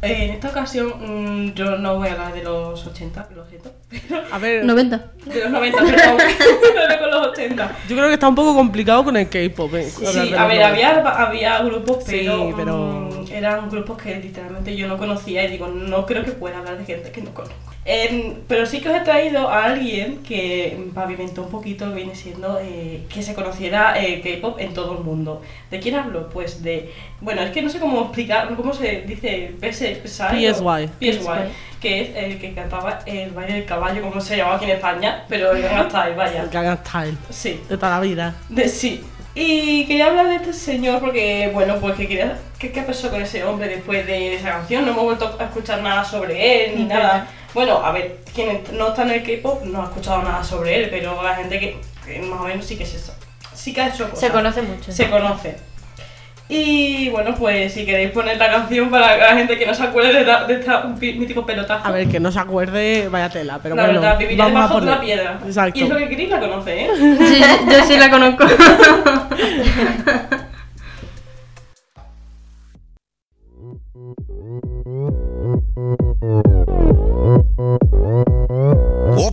Eh, 0.03 0.25
en 0.27 0.31
esta 0.33 0.49
ocasión 0.51 0.93
mm, 0.99 1.55
yo 1.55 1.77
no 1.79 1.97
voy 1.97 2.09
a 2.09 2.13
hablar 2.13 2.35
de 2.35 2.43
los 2.43 2.85
80, 2.87 3.29
lo 3.35 3.47
siento. 3.47 3.73
A 4.31 4.39
ver, 4.39 4.65
90. 4.65 5.13
De 5.27 5.41
los 5.41 5.51
90, 5.51 5.79
perdón. 5.79 6.17
no 6.91 6.99
con 6.99 7.11
los 7.11 7.27
80. 7.29 7.77
yo 7.89 7.97
creo 7.97 8.09
que 8.09 8.15
está 8.15 8.29
un 8.29 8.35
poco 8.35 8.55
complicado 8.55 9.05
con 9.05 9.17
el 9.17 9.29
K-pop. 9.29 9.73
eh, 9.75 9.85
Sí, 9.91 10.05
a 10.35 10.47
ver, 10.47 10.59
90. 10.61 10.67
había, 10.69 10.99
había 10.99 11.59
grupos, 11.63 12.05
Sí, 12.05 12.21
pero, 12.23 12.53
pero- 12.57 12.77
mm, 12.77 13.33
eran 13.33 13.71
grupos 13.71 13.97
que 14.03 14.17
literalmente 14.17 14.77
yo 14.77 14.89
no 14.89 14.99
conocía 14.99 15.45
y 15.45 15.51
digo, 15.53 15.69
no 15.69 16.05
creo 16.05 16.25
que 16.25 16.33
pueda 16.33 16.59
hablar 16.59 16.77
de 16.77 16.85
gente 16.85 17.11
que 17.13 17.23
no 17.23 17.33
conozco. 17.33 17.57
Em, 17.87 18.37
pero 18.49 18.64
sí 18.64 18.81
que 18.81 18.88
os 18.88 18.97
he 18.97 19.01
traído 19.01 19.47
a 19.49 19.64
alguien 19.64 20.23
que 20.23 20.87
pavimentó 20.94 21.42
un 21.42 21.51
poquito 21.51 21.87
que 21.90 21.94
viene 21.97 22.14
siendo 22.14 22.59
eh, 22.62 23.03
que 23.12 23.23
se 23.23 23.35
conociera 23.35 24.03
eh, 24.03 24.23
K-pop 24.23 24.59
en 24.59 24.73
todo 24.73 24.97
el 24.97 25.05
mundo. 25.05 25.42
¿De 25.70 25.81
quién 25.81 25.94
hablo? 25.97 26.31
Pues 26.31 26.62
de. 26.62 26.90
Bueno, 27.20 27.42
es 27.42 27.51
que 27.51 27.61
no 27.61 27.68
sé 27.68 27.79
cómo 27.79 28.01
explicar, 28.05 28.49
cómo 28.57 28.73
se 28.73 29.03
dice 29.03 29.53
PS, 29.61 29.99
PSY, 30.03 30.47
PSY. 30.47 30.88
PSY, 30.99 31.29
que 31.79 32.01
es 32.01 32.16
el 32.16 32.38
que 32.40 32.55
cantaba 32.55 33.01
el 33.05 33.31
baile 33.33 33.53
del 33.55 33.64
caballo, 33.66 34.01
como 34.01 34.18
se 34.18 34.38
llama 34.38 34.55
aquí 34.57 34.64
en 34.64 34.70
España, 34.73 35.25
pero 35.29 35.53
el 35.53 35.61
Gangnam 35.62 35.90
Style, 35.90 36.14
vaya. 36.16 36.47
Gangnam 36.51 36.79
Style, 36.87 37.16
Sí. 37.29 37.61
de 37.68 37.77
toda 37.77 37.90
la 37.97 38.01
vida. 38.01 38.35
De, 38.49 38.66
sí. 38.66 39.05
Y 39.35 39.85
quería 39.87 40.07
hablar 40.07 40.29
de 40.29 40.37
este 40.37 40.53
señor 40.53 41.01
porque, 41.01 41.51
bueno, 41.53 41.75
pues 41.81 41.97
que 41.97 42.07
quería... 42.07 42.38
¿Qué, 42.59 42.70
qué 42.70 42.83
pasó 42.83 43.11
con 43.11 43.20
ese 43.20 43.42
hombre 43.42 43.68
después 43.68 44.07
de 44.07 44.37
esa 44.37 44.51
canción? 44.51 44.85
No 44.87 44.92
hemos 44.92 45.05
vuelto 45.05 45.37
a 45.40 45.44
escuchar 45.44 45.83
nada 45.83 46.05
sobre 46.05 46.66
él 46.66 46.75
ni 46.79 46.85
nada. 46.85 47.27
Bueno, 47.55 47.81
a 47.85 47.93
ver, 47.93 48.19
quien 48.35 48.62
no 48.73 48.88
está 48.88 49.03
en 49.03 49.11
el 49.11 49.23
K-pop 49.23 49.62
no 49.64 49.83
ha 49.83 49.85
escuchado 49.85 50.23
nada 50.23 50.43
sobre 50.43 50.83
él, 50.83 50.88
pero 50.90 51.23
la 51.23 51.37
gente 51.37 51.61
que, 51.61 51.77
que 52.05 52.21
más 52.21 52.40
o 52.40 52.45
menos 52.45 52.64
sí 52.67 52.77
que 52.77 52.83
es 52.85 52.95
eso. 52.95 53.14
Sí 53.55 53.73
que 53.73 53.81
ha 53.81 53.88
hecho 53.88 54.05
cosas. 54.11 54.19
Se 54.19 54.31
conoce 54.31 54.62
mucho. 54.62 54.93
Se 54.93 55.09
conoce. 55.09 55.57
Y 56.49 57.09
bueno, 57.09 57.35
pues 57.37 57.73
si 57.73 57.87
queréis 57.87 58.11
poner 58.11 58.37
la 58.37 58.51
canción 58.51 58.90
para 58.90 59.17
la 59.17 59.35
gente 59.37 59.57
que 59.57 59.64
no 59.67 59.73
se 59.73 59.83
acuerde 59.85 60.12
de, 60.12 60.25
la- 60.25 60.45
de 60.45 60.59
mítico 61.14 61.47
pelotazo. 61.47 61.88
A 61.88 61.90
ver, 61.90 62.09
que 62.09 62.21
no 62.21 62.31
se 62.31 62.38
acuerde, 62.38 63.09
vaya 63.09 63.31
tela, 63.31 63.59
pero 63.62 63.75
la 63.77 63.85
bueno, 63.85 64.01
verdad, 64.01 64.19
viviría 64.19 64.45
vamos 64.45 64.59
a 64.59 64.62
debajo 64.64 64.81
de 64.81 64.87
una 64.93 65.01
piedra. 65.01 65.38
Exacto. 65.47 65.79
Y 65.79 65.83
es 65.85 65.88
lo 65.88 65.97
que 65.97 66.09
queréis, 66.09 66.31
la 66.31 66.40
conoce, 66.40 66.85
¿eh? 66.85 66.90
Sí, 67.19 67.43
yo 67.71 67.85
sí 67.87 67.97
la 67.97 68.11
conozco. 68.11 68.45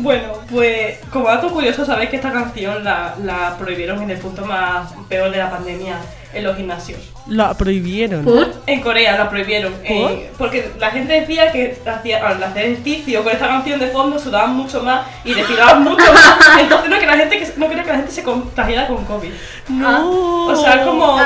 Bueno, 0.00 0.34
pues 0.48 0.98
como 1.10 1.26
dato 1.26 1.48
curioso, 1.50 1.84
sabéis 1.84 2.10
que 2.10 2.16
esta 2.16 2.32
canción 2.32 2.84
la, 2.84 3.16
la 3.24 3.56
prohibieron 3.58 4.00
en 4.02 4.10
el 4.10 4.18
punto 4.18 4.44
más 4.44 4.92
peor 5.08 5.30
de 5.32 5.38
la 5.38 5.50
pandemia 5.50 5.96
en 6.32 6.44
los 6.44 6.56
gimnasios. 6.56 7.00
La 7.26 7.54
prohibieron. 7.54 8.24
¿Por? 8.24 8.52
En 8.66 8.80
Corea 8.80 9.16
la 9.16 9.28
prohibieron. 9.28 9.74
eh, 9.82 10.30
porque 10.38 10.70
la 10.78 10.90
gente 10.90 11.14
decía 11.14 11.50
que 11.50 11.76
hacía, 11.86 12.26
al 12.26 12.42
hacer 12.42 12.66
ejercicio 12.66 13.24
con 13.24 13.32
esta 13.32 13.48
canción 13.48 13.80
de 13.80 13.88
fondo 13.88 14.18
sudaban 14.18 14.54
mucho 14.54 14.82
más 14.82 15.06
y 15.24 15.32
respiraban 15.34 15.82
mucho 15.82 16.04
más. 16.12 16.38
Entonces 16.60 16.90
no, 16.90 16.98
que 16.98 17.06
la 17.06 17.16
gente, 17.16 17.38
que, 17.38 17.52
no 17.56 17.68
quería 17.68 17.82
que 17.82 17.90
la 17.90 17.96
gente 17.96 18.12
se 18.12 18.22
contagiara 18.22 18.86
con 18.86 19.04
COVID. 19.04 19.32
No. 19.68 20.46
O 20.46 20.56
sea, 20.56 20.84
como 20.84 21.18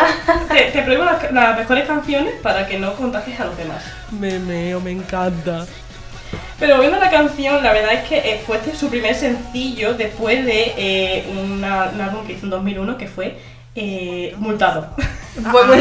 te, 0.48 0.62
te 0.70 0.82
prohíbo 0.82 1.04
las, 1.04 1.30
las 1.32 1.58
mejores 1.58 1.86
canciones 1.86 2.34
para 2.42 2.66
que 2.66 2.78
no 2.78 2.94
contagies 2.94 3.38
a 3.40 3.44
los 3.44 3.56
demás. 3.56 3.82
Me 4.10 4.38
meo, 4.38 4.80
me 4.80 4.92
encanta. 4.92 5.66
Pero 6.58 6.78
viendo 6.78 6.98
la 6.98 7.10
canción, 7.10 7.62
la 7.62 7.72
verdad 7.72 7.92
es 7.94 8.08
que 8.08 8.18
eh, 8.18 8.40
fue 8.46 8.56
este 8.56 8.74
su 8.76 8.88
primer 8.88 9.14
sencillo 9.14 9.94
después 9.94 10.44
de 10.44 10.72
eh, 10.76 11.24
una- 11.32 11.90
un 11.94 12.00
álbum 12.00 12.26
que 12.26 12.34
hizo 12.34 12.44
en 12.44 12.50
2001 12.50 12.96
que 12.98 13.08
fue 13.08 13.36
eh, 13.74 14.34
Multado. 14.38 14.94
Fue 15.50 15.66
muy- 15.66 15.78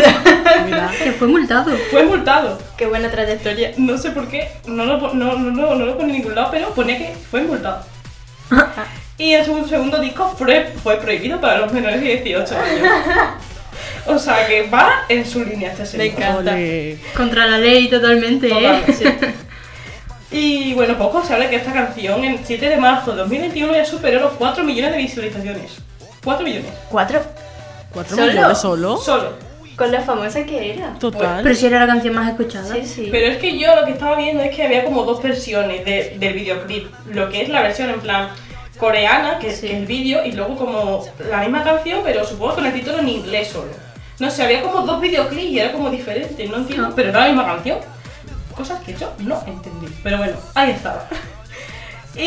Mira, 0.65 0.89
Que 1.03 1.11
fue 1.11 1.27
multado. 1.27 1.71
fue 1.91 2.03
multado. 2.03 2.57
Qué 2.77 2.85
buena 2.87 3.11
trayectoria. 3.11 3.73
No 3.77 3.97
sé 3.97 4.11
por 4.11 4.27
qué, 4.29 4.49
no 4.65 4.85
lo, 4.85 4.99
po- 4.99 5.13
no, 5.13 5.37
no, 5.37 5.51
no, 5.51 5.75
no 5.75 5.85
lo 5.85 5.97
pone 5.97 6.09
en 6.13 6.17
ningún 6.19 6.33
lado, 6.35 6.49
pero 6.51 6.69
ponía 6.73 6.97
que 6.97 7.13
fue 7.29 7.41
multado. 7.43 7.83
Y 9.17 9.33
en 9.33 9.45
su 9.45 9.67
segundo 9.67 9.99
disco 9.99 10.33
fue, 10.35 10.73
fue 10.81 10.97
prohibido 10.97 11.39
para 11.39 11.59
los 11.59 11.71
menores 11.71 12.01
de 12.01 12.07
18 12.07 12.55
años. 12.57 12.87
O 14.07 14.17
sea 14.17 14.47
que 14.47 14.63
va 14.67 15.03
en 15.09 15.23
su 15.27 15.45
línea 15.45 15.71
este 15.73 15.85
señor. 15.85 16.07
Me 16.07 16.11
encanta. 16.13 16.57
Contra 17.15 17.45
la 17.45 17.59
ley 17.59 17.87
totalmente, 17.87 18.47
¿eh? 18.47 18.49
Totalmente. 18.49 19.33
Y 20.31 20.73
bueno, 20.73 20.97
poco 20.97 21.23
se 21.25 21.33
habla 21.33 21.49
que 21.49 21.57
esta 21.57 21.73
canción 21.73 22.23
en 22.23 22.39
7 22.43 22.69
de 22.69 22.77
marzo 22.77 23.11
de 23.11 23.17
2021 23.17 23.73
ya 23.73 23.85
superó 23.85 24.19
los 24.21 24.31
4 24.33 24.63
millones 24.63 24.91
de 24.93 24.97
visualizaciones. 24.97 25.73
4 26.23 26.45
millones. 26.45 26.71
¿Cuatro? 26.89 27.19
¿Cuatro 27.93 28.15
¿Solo? 28.15 28.31
millones 28.31 28.57
solo? 28.57 28.97
Solo. 28.97 29.33
Con 29.75 29.91
la 29.91 30.01
famosa 30.01 30.43
que 30.45 30.73
era. 30.73 30.93
Total. 30.99 31.41
Pero 31.43 31.55
si 31.55 31.65
era 31.65 31.79
la 31.81 31.87
canción 31.87 32.13
más 32.13 32.29
escuchada. 32.29 32.73
Sí, 32.75 32.85
sí. 32.85 33.07
Pero 33.11 33.27
es 33.27 33.37
que 33.37 33.57
yo 33.57 33.75
lo 33.75 33.85
que 33.85 33.91
estaba 33.93 34.15
viendo 34.15 34.41
es 34.43 34.55
que 34.55 34.63
había 34.63 34.85
como 34.85 35.03
dos 35.03 35.21
versiones 35.21 35.83
de- 35.83 36.15
del 36.19 36.33
videoclip. 36.33 36.87
Lo 37.11 37.29
que 37.29 37.41
es 37.41 37.49
la 37.49 37.61
versión 37.61 37.89
en 37.89 37.99
plan 37.99 38.29
coreana, 38.77 39.37
que, 39.39 39.51
Sí. 39.51 39.61
que 39.67 39.73
es 39.73 39.79
el 39.79 39.85
vídeo, 39.85 40.23
y 40.25 40.31
luego 40.33 40.55
como 40.55 41.05
la 41.29 41.39
misma 41.39 41.63
canción, 41.63 42.01
pero 42.03 42.25
supongo 42.25 42.55
con 42.55 42.65
el 42.65 42.73
título 42.73 42.99
en 42.99 43.09
inglés 43.09 43.49
solo. 43.49 43.71
No 44.19 44.29
sé, 44.29 44.43
había 44.43 44.61
como 44.61 44.81
dos 44.85 45.01
videoclips 45.01 45.43
y 45.51 45.59
era 45.59 45.71
como 45.71 45.89
diferente, 45.89 46.47
no 46.47 46.57
entiendo, 46.57 46.87
Ah. 46.89 46.93
pero 46.95 47.09
era 47.09 47.19
la 47.21 47.27
misma 47.27 47.45
canción. 47.45 47.79
Cosas 48.55 48.81
que 48.83 48.93
yo 48.93 49.11
no 49.19 49.41
entendí. 49.47 49.87
Pero 50.03 50.17
bueno, 50.17 50.33
ahí 50.55 50.71
estaba. 50.71 51.07
Y, 52.13 52.23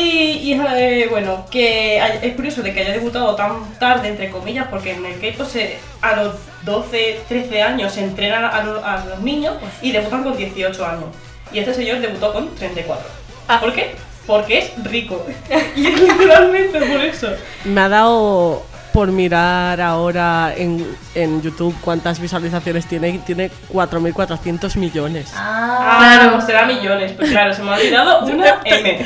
y 0.51 0.53
eh, 0.53 1.05
bueno, 1.11 1.45
que 1.51 2.01
hay- 2.01 2.17
es 2.23 2.33
curioso 2.35 2.63
de 2.63 2.73
que 2.73 2.79
haya 2.81 2.91
debutado 2.93 3.35
tan 3.35 3.71
tarde, 3.77 4.07
entre 4.07 4.31
comillas, 4.31 4.65
porque 4.67 4.93
en 4.93 5.05
el 5.05 5.19
K-pop 5.19 5.47
se- 5.47 5.77
a 6.01 6.15
los 6.15 6.33
12, 6.63 7.19
13 7.27 7.61
años 7.61 7.93
se 7.93 8.03
entrenan 8.03 8.45
a, 8.45 8.63
lo- 8.63 8.83
a 8.83 9.05
los 9.05 9.19
niños 9.19 9.53
y 9.83 9.91
debutan 9.91 10.23
con 10.23 10.35
18 10.35 10.83
años. 10.83 11.05
Y 11.53 11.59
este 11.59 11.75
señor 11.75 11.99
debutó 11.99 12.33
con 12.33 12.55
34. 12.55 13.05
Ah. 13.47 13.59
¿Por 13.59 13.73
qué? 13.73 13.95
Porque 14.25 14.57
es 14.57 14.71
rico. 14.85 15.23
y 15.75 15.85
es 15.85 15.99
literalmente 16.01 16.79
por 16.79 17.01
eso. 17.01 17.27
Me 17.65 17.81
ha 17.81 17.89
dado 17.89 18.65
por 18.95 19.11
mirar 19.11 19.81
ahora 19.81 20.53
en, 20.55 20.85
en 21.15 21.41
YouTube 21.41 21.75
cuántas 21.81 22.17
visualizaciones 22.21 22.85
tiene. 22.87 23.09
y 23.09 23.17
Tiene 23.19 23.51
4.400 23.71 24.77
millones. 24.77 25.31
Ah, 25.35 25.97
Claro, 25.99 26.31
pues 26.35 26.45
será 26.45 26.65
millones. 26.65 27.11
Pues 27.11 27.29
claro, 27.29 27.53
se 27.53 27.61
me 27.61 27.71
ha 27.71 27.75
olvidado 27.75 28.25
una 28.33 28.61
M. 28.63 29.05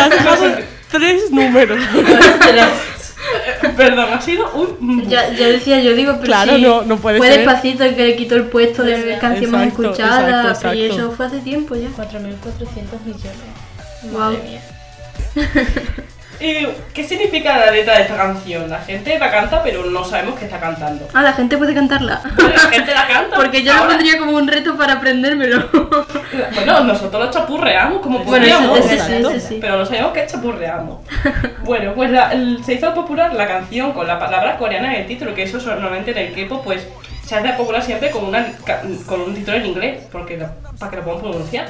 Has 0.00 0.10
dejado 0.10 0.44
tres 0.90 1.30
números. 1.30 1.78
Perdón, 3.76 4.12
ha 4.12 4.20
sido 4.20 4.50
un. 4.54 5.08
Ya, 5.08 5.32
ya 5.32 5.46
decía 5.46 5.80
yo, 5.80 5.94
digo, 5.94 6.14
pero 6.14 6.24
Claro, 6.24 6.56
si 6.56 6.62
no- 6.62 6.82
no 6.82 6.96
puede 6.96 7.18
fue 7.18 7.28
ser. 7.28 7.38
despacito 7.38 7.84
el 7.84 7.94
que 7.94 8.04
le 8.04 8.16
quitó 8.16 8.34
el 8.34 8.46
puesto 8.46 8.82
de 8.82 8.96
Exacto, 8.96 9.20
canción 9.20 9.50
más 9.52 9.68
escuchada, 9.68 10.50
exacto, 10.50 10.74
y 10.74 10.82
eso 10.86 11.12
fue 11.12 11.26
hace 11.26 11.38
tiempo 11.38 11.76
ya. 11.76 11.86
4.400 11.96 13.04
millones. 13.04 13.32
Wow. 14.10 14.18
Madre 14.20 14.42
mía. 14.42 14.60
¿Y 16.42 16.66
qué 16.92 17.04
significa 17.04 17.56
la 17.56 17.70
letra 17.70 17.94
de 17.96 18.02
esta 18.02 18.16
canción? 18.16 18.68
La 18.68 18.80
gente 18.80 19.16
la 19.18 19.30
canta, 19.30 19.62
pero 19.62 19.84
no 19.84 20.04
sabemos 20.04 20.36
qué 20.38 20.46
está 20.46 20.58
cantando. 20.58 21.06
Ah, 21.14 21.22
la 21.22 21.32
gente 21.34 21.56
puede 21.56 21.72
cantarla. 21.74 22.20
La 22.36 22.58
gente 22.70 22.92
la 22.92 23.06
canta. 23.06 23.36
Porque 23.36 23.62
yo 23.62 23.72
lo 23.74 23.86
pondría 23.86 24.18
como 24.18 24.32
un 24.32 24.48
reto 24.48 24.76
para 24.76 24.94
aprendérmelo. 24.94 25.68
Bueno, 26.54 26.84
nosotros 26.84 27.26
lo 27.26 27.30
chapurreamos 27.30 28.00
como 28.00 28.20
Bueno, 28.20 28.46
eso- 28.46 28.56
podíamos. 28.58 28.78
eso 28.90 29.04
sí, 29.04 29.12
eso 29.14 29.40
sí. 29.48 29.58
Pero 29.60 29.76
no 29.78 29.84
sabíamos 29.86 30.12
que 30.12 30.26
chapurreamos. 30.26 31.00
bueno, 31.64 31.92
pues 31.94 32.10
la- 32.10 32.32
el- 32.32 32.64
se 32.64 32.74
hizo 32.74 32.92
popular 32.94 33.34
la 33.34 33.46
canción 33.46 33.92
con 33.92 34.06
la 34.06 34.18
palabra 34.18 34.56
coreana 34.56 34.94
en 34.94 35.02
el 35.02 35.06
título, 35.06 35.34
que 35.34 35.42
eso 35.42 35.58
es 35.58 35.64
normalmente 35.66 36.10
en 36.12 36.18
el 36.18 36.34
K-pop 36.34 36.64
pues 36.64 36.86
se 37.26 37.36
hace 37.36 37.50
popular 37.50 37.82
siempre 37.82 38.10
con, 38.10 38.24
una, 38.24 38.46
con 39.06 39.20
un 39.20 39.34
título 39.34 39.58
en 39.58 39.66
inglés, 39.66 40.02
porque 40.10 40.36
lo- 40.38 40.48
para 40.78 40.90
que 40.90 40.96
lo 40.96 41.02
podamos 41.04 41.22
pronunciar. 41.22 41.68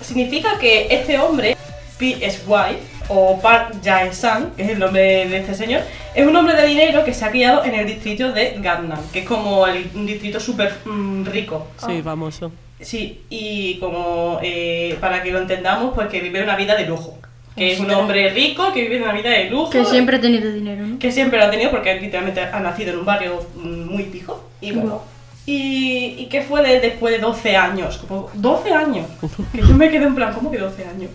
Significa 0.00 0.58
que 0.58 0.86
este 0.90 1.18
hombre, 1.18 1.56
PSY, 1.98 2.78
o 3.08 3.40
Park 3.40 3.76
Jae-san, 3.82 4.52
que 4.56 4.62
es 4.64 4.68
el 4.70 4.78
nombre 4.78 5.26
de 5.28 5.36
este 5.38 5.54
señor, 5.54 5.82
es 6.14 6.26
un 6.26 6.34
hombre 6.36 6.54
de 6.56 6.66
dinero 6.66 7.04
que 7.04 7.12
se 7.14 7.24
ha 7.24 7.30
criado 7.30 7.64
en 7.64 7.74
el 7.74 7.86
distrito 7.86 8.32
de 8.32 8.56
Gangnam, 8.60 8.98
que 9.12 9.20
es 9.20 9.24
como 9.26 9.66
el- 9.66 9.88
un 9.94 10.06
distrito 10.06 10.40
súper 10.40 10.72
mm, 10.84 11.24
rico. 11.26 11.66
Sí, 11.86 12.02
famoso. 12.02 12.50
Sí, 12.80 13.22
y 13.30 13.78
como 13.78 14.38
eh, 14.42 14.96
para 15.00 15.22
que 15.22 15.30
lo 15.30 15.38
entendamos, 15.38 15.94
pues 15.94 16.08
que 16.08 16.20
vive 16.20 16.42
una 16.42 16.56
vida 16.56 16.76
de 16.76 16.86
lujo. 16.86 17.18
Que 17.56 17.72
es 17.72 17.80
un 17.80 17.90
hombre 17.90 18.28
rico, 18.34 18.70
que 18.74 18.82
vive 18.82 19.02
una 19.02 19.12
vida 19.14 19.30
de 19.30 19.44
lujo. 19.48 19.70
que 19.70 19.82
siempre 19.86 20.16
he 20.16 20.20
tenido 20.20 20.52
dinero, 20.52 20.86
¿no? 20.86 20.98
que 20.98 21.10
siempre 21.10 21.38
lo 21.38 21.46
ha 21.46 21.50
tenido 21.50 21.70
porque 21.70 21.98
literalmente 21.98 22.42
ha 22.42 22.60
nacido 22.60 22.92
en 22.92 22.98
un 22.98 23.04
barrio 23.06 23.46
mm, 23.56 23.86
muy 23.90 24.02
pijo. 24.04 24.46
Y 24.60 24.72
bueno. 24.72 25.02
Y, 25.46 26.16
y 26.18 26.26
que 26.26 26.42
fue 26.42 26.60
de- 26.62 26.80
después 26.80 27.14
de 27.14 27.20
12 27.20 27.56
años. 27.56 27.98
Como 27.98 28.28
12 28.34 28.72
años. 28.72 29.06
Que 29.52 29.60
yo 29.62 29.74
me 29.74 29.88
quedé 29.90 30.04
en 30.06 30.14
plan, 30.16 30.34
¿cómo 30.34 30.50
que 30.50 30.58
12 30.58 30.84
años? 30.84 31.10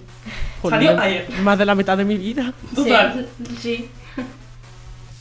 Salió 0.68 0.98
ayer. 1.00 1.28
Más 1.44 1.58
de 1.58 1.66
la 1.66 1.76
mitad 1.76 1.98
de 1.98 2.06
mi 2.06 2.18
vida. 2.18 2.54
Total. 2.74 3.28
Sí. 3.60 3.90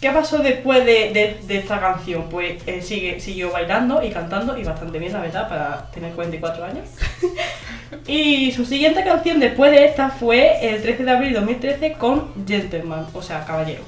¿Qué 0.01 0.11
pasó 0.11 0.39
después 0.39 0.85
de, 0.87 1.11
de- 1.13 1.41
de 1.47 1.59
esta 1.59 1.79
canción? 1.81 2.27
Pues 2.31 2.63
eh, 2.67 2.81
sigue, 2.81 3.21
siguió 3.21 3.51
bailando 3.51 4.03
y 4.03 4.11
cantando 4.11 4.57
y 4.57 4.65
bastante 4.65 4.99
bien, 4.99 5.13
la 5.13 5.21
verdad, 5.21 5.49
para 5.49 5.91
tener 5.91 6.13
44 6.13 6.65
años. 6.65 6.87
y 8.07 8.51
su 8.53 8.65
siguiente 8.65 9.03
canción 9.05 9.41
después 9.41 9.73
de 9.73 9.85
esta 9.87 10.09
fue 10.11 10.71
el 10.75 10.81
13 10.81 11.05
de 11.05 11.11
abril 11.11 11.33
de 11.33 11.41
2013 11.41 11.93
con 11.95 12.29
Gentleman, 12.47 13.07
o 13.13 13.21
sea, 13.23 13.45
caballero. 13.45 13.83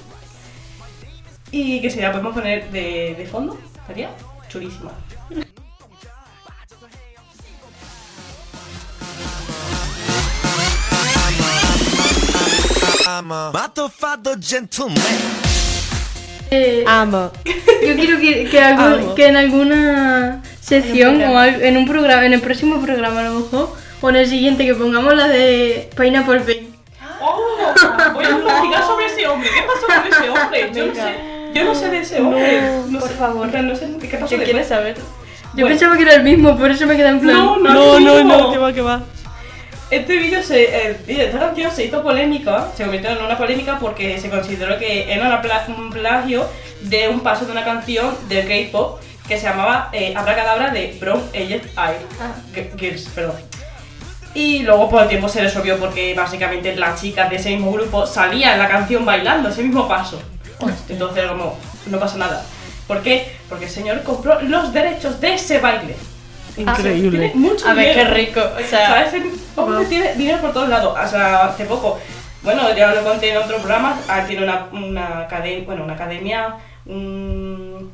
Y 1.51 1.81
que 1.81 1.91
si 1.91 2.01
la 2.01 2.11
podemos 2.13 2.35
poner 2.35 2.71
de, 2.71 3.15
de 3.17 3.27
fondo, 3.27 3.59
estaría 3.81 4.11
chulísima. 4.53 4.93
Eh, 16.51 16.85
Amo. 16.87 17.31
yo 17.45 17.95
quiero 17.97 18.19
que, 18.21 18.49
que, 18.51 18.61
algún- 18.61 18.85
Amo. 19.01 19.15
que 19.15 19.27
en 19.27 19.37
alguna 19.37 20.43
sección 20.61 21.17
programa. 21.17 21.35
o 21.35 21.39
al- 21.39 21.63
en 21.63 21.77
un 21.77 21.87
programa, 21.87 22.27
en 22.27 22.33
el 22.35 22.41
próximo 22.41 22.81
programa 22.81 23.21
a 23.21 23.25
lo 23.25 23.41
mejor, 23.41 23.75
o 24.01 24.11
en 24.11 24.17
el 24.17 24.27
siguiente 24.29 24.67
que 24.67 24.75
pongamos 24.75 25.15
la 25.15 25.29
de 25.29 25.89
Pineapple 25.97 26.41
Pink. 26.41 26.69
¡Oh! 27.21 27.73
Voy 28.15 28.25
a 28.25 28.31
investigar 28.31 28.83
sobre 28.87 29.07
ese 29.07 29.27
hombre. 29.29 29.49
¿Qué 29.55 29.63
pasó 29.63 29.87
con 29.87 30.13
ese 30.13 30.29
hombre? 30.31 30.71
Yo 30.75 30.87
no 30.87 30.95
sé, 30.95 31.15
yo 31.55 31.65
no 31.65 31.75
sé 31.75 31.89
de 31.91 31.99
ese 32.01 32.21
hombre. 32.21 32.61
No, 32.89 32.99
por 33.01 33.09
sé, 33.09 33.15
favor. 33.15 33.47
No 33.63 33.77
sé 33.77 33.89
qué 34.01 34.17
pasó 34.17 34.29
quiero 34.37 34.45
después. 34.45 34.69
saber. 34.69 34.95
Yo 34.97 35.03
Bueno. 35.55 35.69
pensaba 35.69 35.97
que 35.97 36.03
era 36.03 36.15
el 36.15 36.23
mismo, 36.23 36.57
por 36.57 36.71
eso 36.71 36.87
me 36.87 36.97
quedé 36.97 37.09
en 37.09 37.21
plan. 37.21 37.37
No, 37.37 37.59
no, 37.59 37.73
No, 37.75 38.01
no, 38.01 38.25
no, 38.25 38.53
que 38.53 38.59
va, 38.59 38.73
que 38.73 38.81
va. 38.81 39.03
Este 39.91 40.17
vídeo, 40.17 40.43
se, 40.43 40.63
eh, 40.65 40.97
esta 41.07 41.39
canción 41.39 41.71
se 41.71 41.85
hizo 41.85 42.03
polémica, 42.03 42.69
se 42.75 42.85
convirtió 42.85 43.11
en 43.11 43.23
una 43.23 43.37
polémica 43.37 43.79
porque 43.79 44.19
se 44.19 44.31
consideró 44.31 44.79
que 44.79 45.13
era 45.13 45.27
una 45.27 45.43
un 45.77 45.91
plagio 45.91 46.47
de 46.81 47.09
un 47.11 47.21
paso 47.21 47.45
de 47.45 47.53
una 47.53 47.63
canción 47.65 48.15
de 48.31 48.43
K-pop 48.71 48.99
que 49.29 49.37
se 49.37 49.45
llamaba 49.45 49.91
eh, 49.93 50.15
Abracadabra 50.17 50.71
de 50.71 50.97
Brown 50.99 51.23
Eyed 51.35 51.61
Eye. 51.77 51.99
G- 52.55 52.79
Girls, 52.79 53.09
perdón. 53.15 53.37
Y 54.35 54.61
luego 54.61 54.89
por 54.89 55.03
el 55.03 55.09
tiempo 55.11 55.29
se 55.29 55.43
resolvió 55.43 55.77
porque 55.79 56.15
básicamente 56.15 56.75
las 56.75 56.99
chicas 56.99 57.29
de 57.29 57.37
ese 57.37 57.51
mismo 57.51 57.71
grupo 57.71 58.07
salían 58.07 58.55
en 58.55 58.59
la 58.61 58.69
canción 58.69 59.05
bailando 59.05 59.51
ese 59.51 59.63
mismo 59.63 59.87
paso. 59.87 60.23
Entonces 60.89 61.27
como, 61.27 61.59
no 61.87 61.99
pasa 61.99 62.19
nada. 62.19 62.45
¿Por 62.87 63.01
qué? 63.03 63.37
Porque 63.49 63.65
el 63.67 63.71
señor 63.71 64.03
compró 64.03 64.41
los 64.43 64.73
derechos 64.73 65.21
de 65.21 65.35
ese 65.35 65.59
baile. 65.61 65.95
Increíble. 66.57 67.31
Tiene 67.31 67.35
mucho 67.35 67.67
A 67.69 67.73
ver, 67.75 67.87
qué 67.95 68.01
dinero. 68.05 68.15
rico. 68.15 68.41
O 68.41 68.69
sea, 68.69 69.05
ese 69.05 69.23
hombre 69.57 69.85
tiene 69.87 70.15
dinero 70.15 70.39
por 70.41 70.53
todos 70.53 70.69
lados. 70.69 70.97
O 71.03 71.09
sea, 71.09 71.45
hace 71.47 71.65
poco, 71.65 71.99
bueno, 72.43 72.75
ya 72.75 72.93
lo 72.95 73.03
conté 73.05 73.31
en 73.31 73.39
otro 73.39 73.57
programa, 73.59 73.99
ah, 74.09 74.25
tiene 74.27 74.43
una, 74.45 74.67
una 74.73 75.21
academia, 75.21 75.65
bueno, 75.65 75.85
una 75.85 75.95
academia, 75.95 76.57
un- 76.85 77.91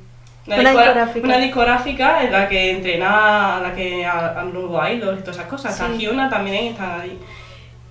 Una 0.47 0.57
discogra- 0.57 0.83
discográfica. 0.83 1.27
una 1.27 1.39
discográfica 1.39 2.23
en 2.25 2.33
la 2.33 2.49
que 2.49 2.71
entrena, 2.73 3.57
a 3.59 3.61
la 3.61 3.73
que 3.75 4.05
a, 4.07 4.41
a 4.41 4.45
nuevos 4.45 4.91
idols 4.91 5.19
y 5.21 5.23
todas 5.23 5.37
esas 5.37 5.49
cosas. 5.49 5.73
Sí. 5.75 5.79
San 5.79 5.99
Hyuna 5.99 6.29
también 6.29 6.73
están 6.73 7.01
ahí. 7.03 7.19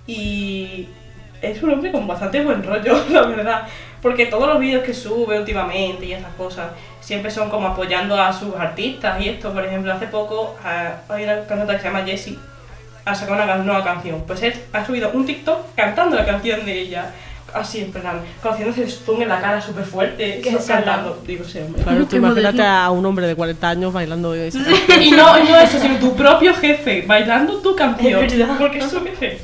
Y 0.06 0.88
es 1.40 1.62
un 1.62 1.70
hombre 1.70 1.92
con 1.92 2.06
bastante 2.06 2.40
buen 2.42 2.62
rollo, 2.62 3.04
la 3.10 3.22
verdad. 3.22 3.62
Porque 4.02 4.26
todos 4.26 4.46
los 4.48 4.60
vídeos 4.60 4.84
que 4.84 4.94
sube 4.94 5.38
últimamente 5.38 6.06
y 6.06 6.12
esas 6.12 6.32
cosas 6.34 6.68
siempre 7.00 7.30
son 7.30 7.50
como 7.50 7.66
apoyando 7.68 8.20
a 8.20 8.32
sus 8.32 8.54
artistas 8.54 9.20
y 9.20 9.28
esto. 9.28 9.52
Por 9.52 9.64
ejemplo, 9.64 9.92
hace 9.92 10.06
poco 10.06 10.54
ah, 10.64 10.92
hay 11.08 11.24
una 11.24 11.44
cantante 11.46 11.72
que 11.74 11.78
se 11.80 11.84
llama 11.88 12.04
Jessie, 12.04 12.38
ha 13.04 13.14
sacado 13.14 13.36
una 13.42 13.46
can- 13.46 13.66
nueva 13.66 13.82
canción. 13.82 14.22
Pues 14.26 14.42
él 14.42 14.54
ha 14.72 14.84
subido 14.86 15.10
un 15.12 15.26
TikTok 15.26 15.74
cantando 15.74 16.16
la 16.16 16.24
canción 16.24 16.64
de 16.64 16.78
ella. 16.80 17.10
Así, 17.54 17.80
en 17.80 17.90
plan, 17.90 18.20
haciéndose 18.44 18.82
el 18.82 18.90
stun 18.90 19.22
en 19.22 19.30
la 19.30 19.40
cara 19.40 19.58
súper 19.58 19.82
fuerte, 19.84 20.42
Qué 20.44 20.54
cantando. 20.66 21.18
Digo, 21.26 21.44
sí, 21.44 21.58
hombre. 21.58 21.82
Claro, 21.82 22.04
tú 22.04 22.16
imagínate 22.16 22.62
a 22.62 22.90
un 22.90 23.04
hombre 23.06 23.26
de 23.26 23.34
40 23.34 23.68
años 23.70 23.92
bailando 23.92 24.34
eso. 24.34 24.58
Y 25.00 25.10
no, 25.12 25.42
no 25.42 25.56
eso, 25.58 25.80
sino 25.80 25.96
tu 25.96 26.14
propio 26.14 26.52
jefe 26.54 27.04
bailando 27.06 27.56
tu 27.60 27.74
canción. 27.74 28.22
Es 28.22 28.36
verdad. 28.38 28.56
Porque 28.58 28.78
es 28.78 28.84
su 28.90 29.00
jefe. 29.02 29.40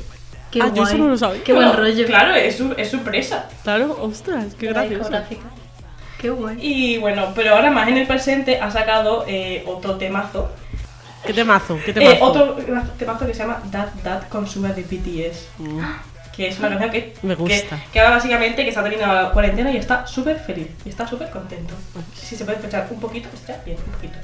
Qué 0.55 0.61
ah, 0.61 0.67
yo 0.67 0.83
guay. 0.83 0.93
eso 0.93 0.97
no 0.97 1.07
lo 1.09 1.17
sabía. 1.17 1.43
Qué 1.43 1.51
buen 1.51 1.67
Claro, 1.67 1.83
rollo. 1.83 2.05
Claro, 2.05 2.33
es 2.35 2.55
su, 2.55 2.73
es 2.77 2.89
su 2.89 2.99
presa. 2.99 3.49
Claro, 3.63 3.97
ostras, 4.01 4.55
qué 4.57 4.67
gracioso. 4.67 5.11
Qué 6.17 6.29
guay. 6.29 6.57
Y 6.61 6.97
bueno, 6.97 7.33
pero 7.35 7.55
ahora 7.55 7.69
más 7.71 7.89
en 7.89 7.97
el 7.97 8.07
presente 8.07 8.61
ha 8.61 8.71
sacado 8.71 9.25
eh, 9.27 9.63
otro 9.67 9.95
temazo. 9.95 10.49
¿Qué 11.25 11.33
temazo? 11.33 11.77
¿Qué 11.83 11.91
Eh, 11.91 11.93
temazo? 11.95 12.23
otro 12.23 12.55
temazo 12.97 13.27
que 13.27 13.33
se 13.33 13.39
llama 13.41 13.61
That 13.69 13.89
That 14.03 14.29
con 14.29 14.47
Suga 14.47 14.69
de 14.71 14.83
BTS. 14.83 15.47
Mm. 15.57 15.81
Que 16.33 16.47
es 16.47 16.57
una 16.59 16.69
canción 16.69 16.89
que, 16.91 17.13
Me 17.21 17.35
gusta. 17.35 17.75
que, 17.77 17.91
que 17.91 17.99
habla 17.99 18.15
básicamente 18.15 18.63
que 18.63 18.69
está 18.69 18.81
terminando 18.81 19.13
la 19.13 19.31
cuarentena 19.31 19.71
y 19.71 19.77
está 19.77 20.07
súper 20.07 20.39
feliz. 20.39 20.67
Y 20.85 20.89
está 20.89 21.05
súper 21.05 21.29
contento. 21.31 21.73
Si 22.15 22.37
se 22.37 22.45
puede 22.45 22.59
escuchar 22.59 22.87
un 22.91 22.99
poquito, 23.01 23.27
está 23.33 23.61
bien, 23.65 23.77
un 23.85 23.91
poquito. 23.91 24.15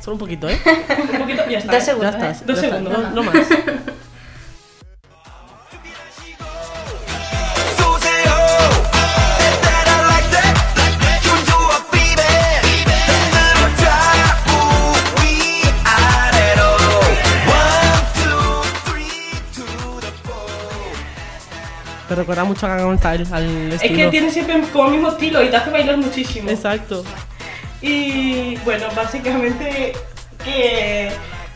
Solo 0.00 0.14
un 0.14 0.20
poquito, 0.20 0.48
¿eh? 0.48 0.58
Un 1.12 1.18
poquito 1.18 1.42
y 1.48 1.52
ya 1.52 1.58
está. 1.58 1.72
Dos 1.72 1.82
¿eh? 1.82 1.84
segundos. 1.84 2.12
Ya 2.12 2.18
estás. 2.30 2.46
Dos 2.46 2.60
ya 2.60 2.66
está, 2.68 2.76
segundos. 2.78 3.02
No, 3.02 3.10
no 3.10 3.22
más. 3.24 3.36
Me 22.10 22.16
recuerda 22.16 22.42
mucho 22.42 22.66
a 22.66 22.70
Gangnam 22.70 22.98
Style, 22.98 23.26
al 23.30 23.68
Es 23.68 23.74
estilo. 23.74 23.96
que 23.96 24.06
tiene 24.08 24.30
siempre 24.32 24.60
como 24.72 24.86
el 24.86 24.90
mismo 24.94 25.08
estilo 25.10 25.44
y 25.44 25.48
te 25.48 25.56
hace 25.56 25.70
bailar 25.70 25.96
muchísimo. 25.96 26.50
Exacto. 26.50 27.04
Y 27.80 28.56
bueno, 28.64 28.86
básicamente 28.96 29.92
que 30.44 31.10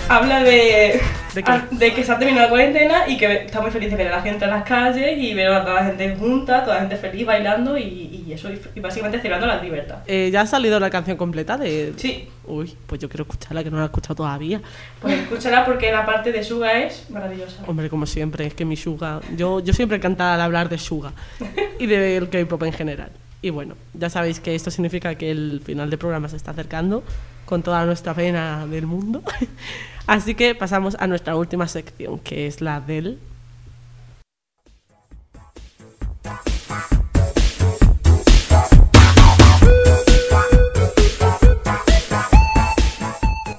habla 0.08 0.44
de, 0.44 1.00
¿De 1.34 1.42
qué? 1.42 1.50
ah, 1.50 1.66
de 1.70 1.92
que 1.92 2.04
se 2.04 2.12
ha 2.12 2.18
terminado 2.18 2.46
la 2.46 2.50
cuarentena 2.50 3.08
y 3.08 3.16
que 3.16 3.44
está 3.44 3.60
muy 3.60 3.70
feliz 3.70 3.90
de 3.90 3.96
ver 3.96 4.08
a 4.08 4.16
la 4.16 4.22
gente 4.22 4.44
en 4.44 4.50
las 4.50 4.64
calles 4.64 5.18
y 5.18 5.34
ver 5.34 5.48
a 5.48 5.62
toda 5.62 5.74
la 5.74 5.86
gente 5.86 6.16
junta, 6.16 6.62
toda 6.62 6.76
la 6.76 6.80
gente 6.82 6.96
feliz 6.96 7.26
bailando 7.26 7.76
y, 7.76 8.24
y 8.26 8.32
eso, 8.32 8.50
y, 8.50 8.60
y 8.74 8.80
básicamente 8.80 9.18
celebrando 9.18 9.46
la 9.46 9.62
libertad. 9.62 9.98
Eh, 10.06 10.30
¿Ya 10.32 10.42
ha 10.42 10.46
salido 10.46 10.78
la 10.80 10.90
canción 10.90 11.16
completa 11.16 11.56
de...? 11.56 11.92
Sí, 11.96 12.28
Uy, 12.46 12.76
pues 12.86 13.00
yo 13.00 13.08
quiero 13.08 13.22
escucharla, 13.22 13.64
que 13.64 13.70
no 13.70 13.78
la 13.78 13.84
he 13.84 13.86
escuchado 13.86 14.14
todavía. 14.16 14.60
pues 15.00 15.14
escúchala 15.18 15.64
porque 15.64 15.90
la 15.90 16.04
parte 16.04 16.30
de 16.30 16.42
Suga 16.44 16.78
es 16.78 17.08
maravillosa. 17.10 17.62
Hombre, 17.66 17.88
como 17.88 18.06
siempre, 18.06 18.46
es 18.46 18.54
que 18.54 18.64
mi 18.64 18.76
Suga... 18.76 19.20
Yo, 19.36 19.60
yo 19.60 19.72
siempre 19.72 19.96
encantada 19.96 20.34
al 20.34 20.40
hablar 20.40 20.68
de 20.68 20.78
Suga 20.78 21.12
y 21.78 21.86
del 21.86 22.28
K-pop 22.28 22.62
en 22.64 22.72
general. 22.72 23.10
Y 23.40 23.50
bueno, 23.50 23.76
ya 23.94 24.10
sabéis 24.10 24.40
que 24.40 24.54
esto 24.54 24.70
significa 24.70 25.14
que 25.14 25.30
el 25.30 25.62
final 25.64 25.90
del 25.90 25.98
programa 25.98 26.28
se 26.28 26.36
está 26.36 26.50
acercando 26.50 27.02
con 27.44 27.62
toda 27.62 27.84
nuestra 27.84 28.14
pena 28.14 28.66
del 28.66 28.86
mundo. 28.86 29.22
Así 30.06 30.34
que 30.34 30.54
pasamos 30.54 30.96
a 30.98 31.06
nuestra 31.06 31.34
última 31.34 31.66
sección, 31.66 32.18
que 32.18 32.46
es 32.46 32.60
la 32.60 32.80
del... 32.80 33.18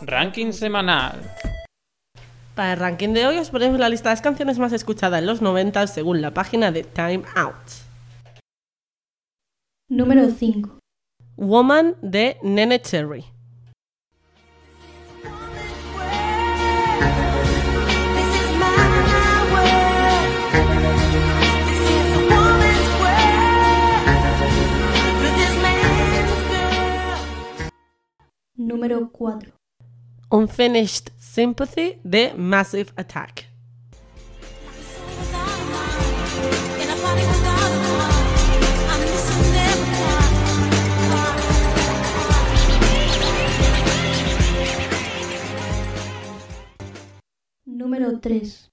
Ranking 0.01 0.51
semanal. 0.53 1.19
Para 2.53 2.73
el 2.73 2.79
ranking 2.79 3.09
de 3.09 3.27
hoy 3.27 3.37
os 3.37 3.49
ponemos 3.49 3.79
la 3.79 3.89
lista 3.89 4.09
de 4.09 4.13
las 4.13 4.21
canciones 4.21 4.59
más 4.59 4.71
escuchadas 4.71 5.19
en 5.19 5.25
los 5.25 5.41
90 5.41 5.87
según 5.87 6.21
la 6.21 6.33
página 6.33 6.71
de 6.71 6.83
Time 6.83 7.23
Out. 7.35 7.55
Número 9.89 10.29
5. 10.29 10.79
Woman 11.35 11.95
de 12.01 12.37
Nene 12.43 12.81
Cherry. 12.81 13.34
Número 28.75 29.09
4. 29.09 29.53
Unfinished 30.33 31.09
Sympathy 31.17 31.97
de 32.03 32.33
Massive 32.35 32.91
Attack. 32.97 33.45
Número 47.65 48.19
3. 48.19 48.69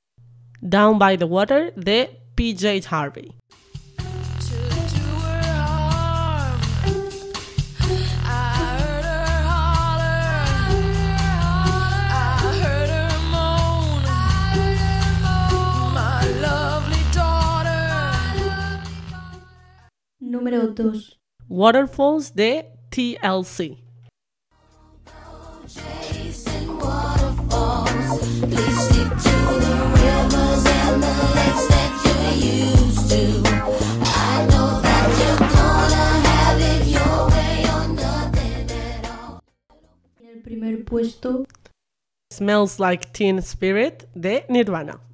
Down 0.61 0.99
by 0.99 1.17
the 1.17 1.27
Water 1.29 1.71
de 1.77 2.09
PJ 2.35 2.87
Harvey. 2.87 3.42
Número 20.33 20.69
2. 20.69 21.21
Waterfalls 21.47 22.35
de 22.35 22.65
TLC. 22.89 23.77
El 40.19 40.41
primer 40.43 40.85
puesto. 40.87 41.45
Smells 42.33 42.81
Like 42.81 43.09
Teen 43.13 43.37
Spirit 43.41 44.05
de 44.15 44.47
Nirvana. 44.49 45.12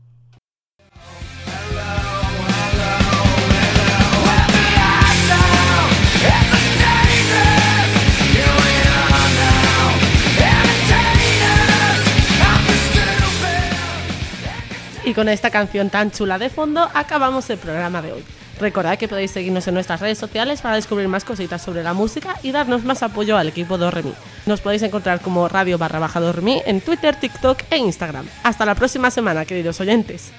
Y 15.09 15.15
con 15.15 15.31
esta 15.31 15.49
canción 15.49 15.89
tan 15.89 16.11
chula 16.11 16.37
de 16.39 16.51
fondo 16.51 16.87
acabamos 16.93 17.49
el 17.49 17.57
programa 17.57 18.03
de 18.03 18.13
hoy. 18.13 18.23
Recordad 18.61 18.99
que 18.99 19.09
podéis 19.09 19.31
seguirnos 19.31 19.67
en 19.67 19.73
nuestras 19.73 20.01
redes 20.01 20.19
sociales 20.19 20.61
para 20.61 20.75
descubrir 20.75 21.09
más 21.09 21.25
cositas 21.25 21.63
sobre 21.63 21.83
la 21.83 21.95
música 21.95 22.37
y 22.43 22.53
darnos 22.53 22.85
más 22.85 23.03
apoyo 23.03 23.39
al 23.39 23.49
equipo 23.49 23.79
Dorremi. 23.79 24.13
Nos 24.45 24.61
podéis 24.61 24.83
encontrar 24.83 25.23
como 25.23 25.49
radio 25.49 25.79
barra 25.79 25.99
baja 25.99 26.21
Dorremi 26.21 26.61
en 26.67 26.83
Twitter, 26.83 27.17
TikTok 27.17 27.63
e 27.71 27.79
Instagram. 27.79 28.27
Hasta 28.43 28.67
la 28.67 28.75
próxima 28.75 29.11
semana, 29.11 29.47
queridos 29.47 29.81
oyentes. 29.81 30.31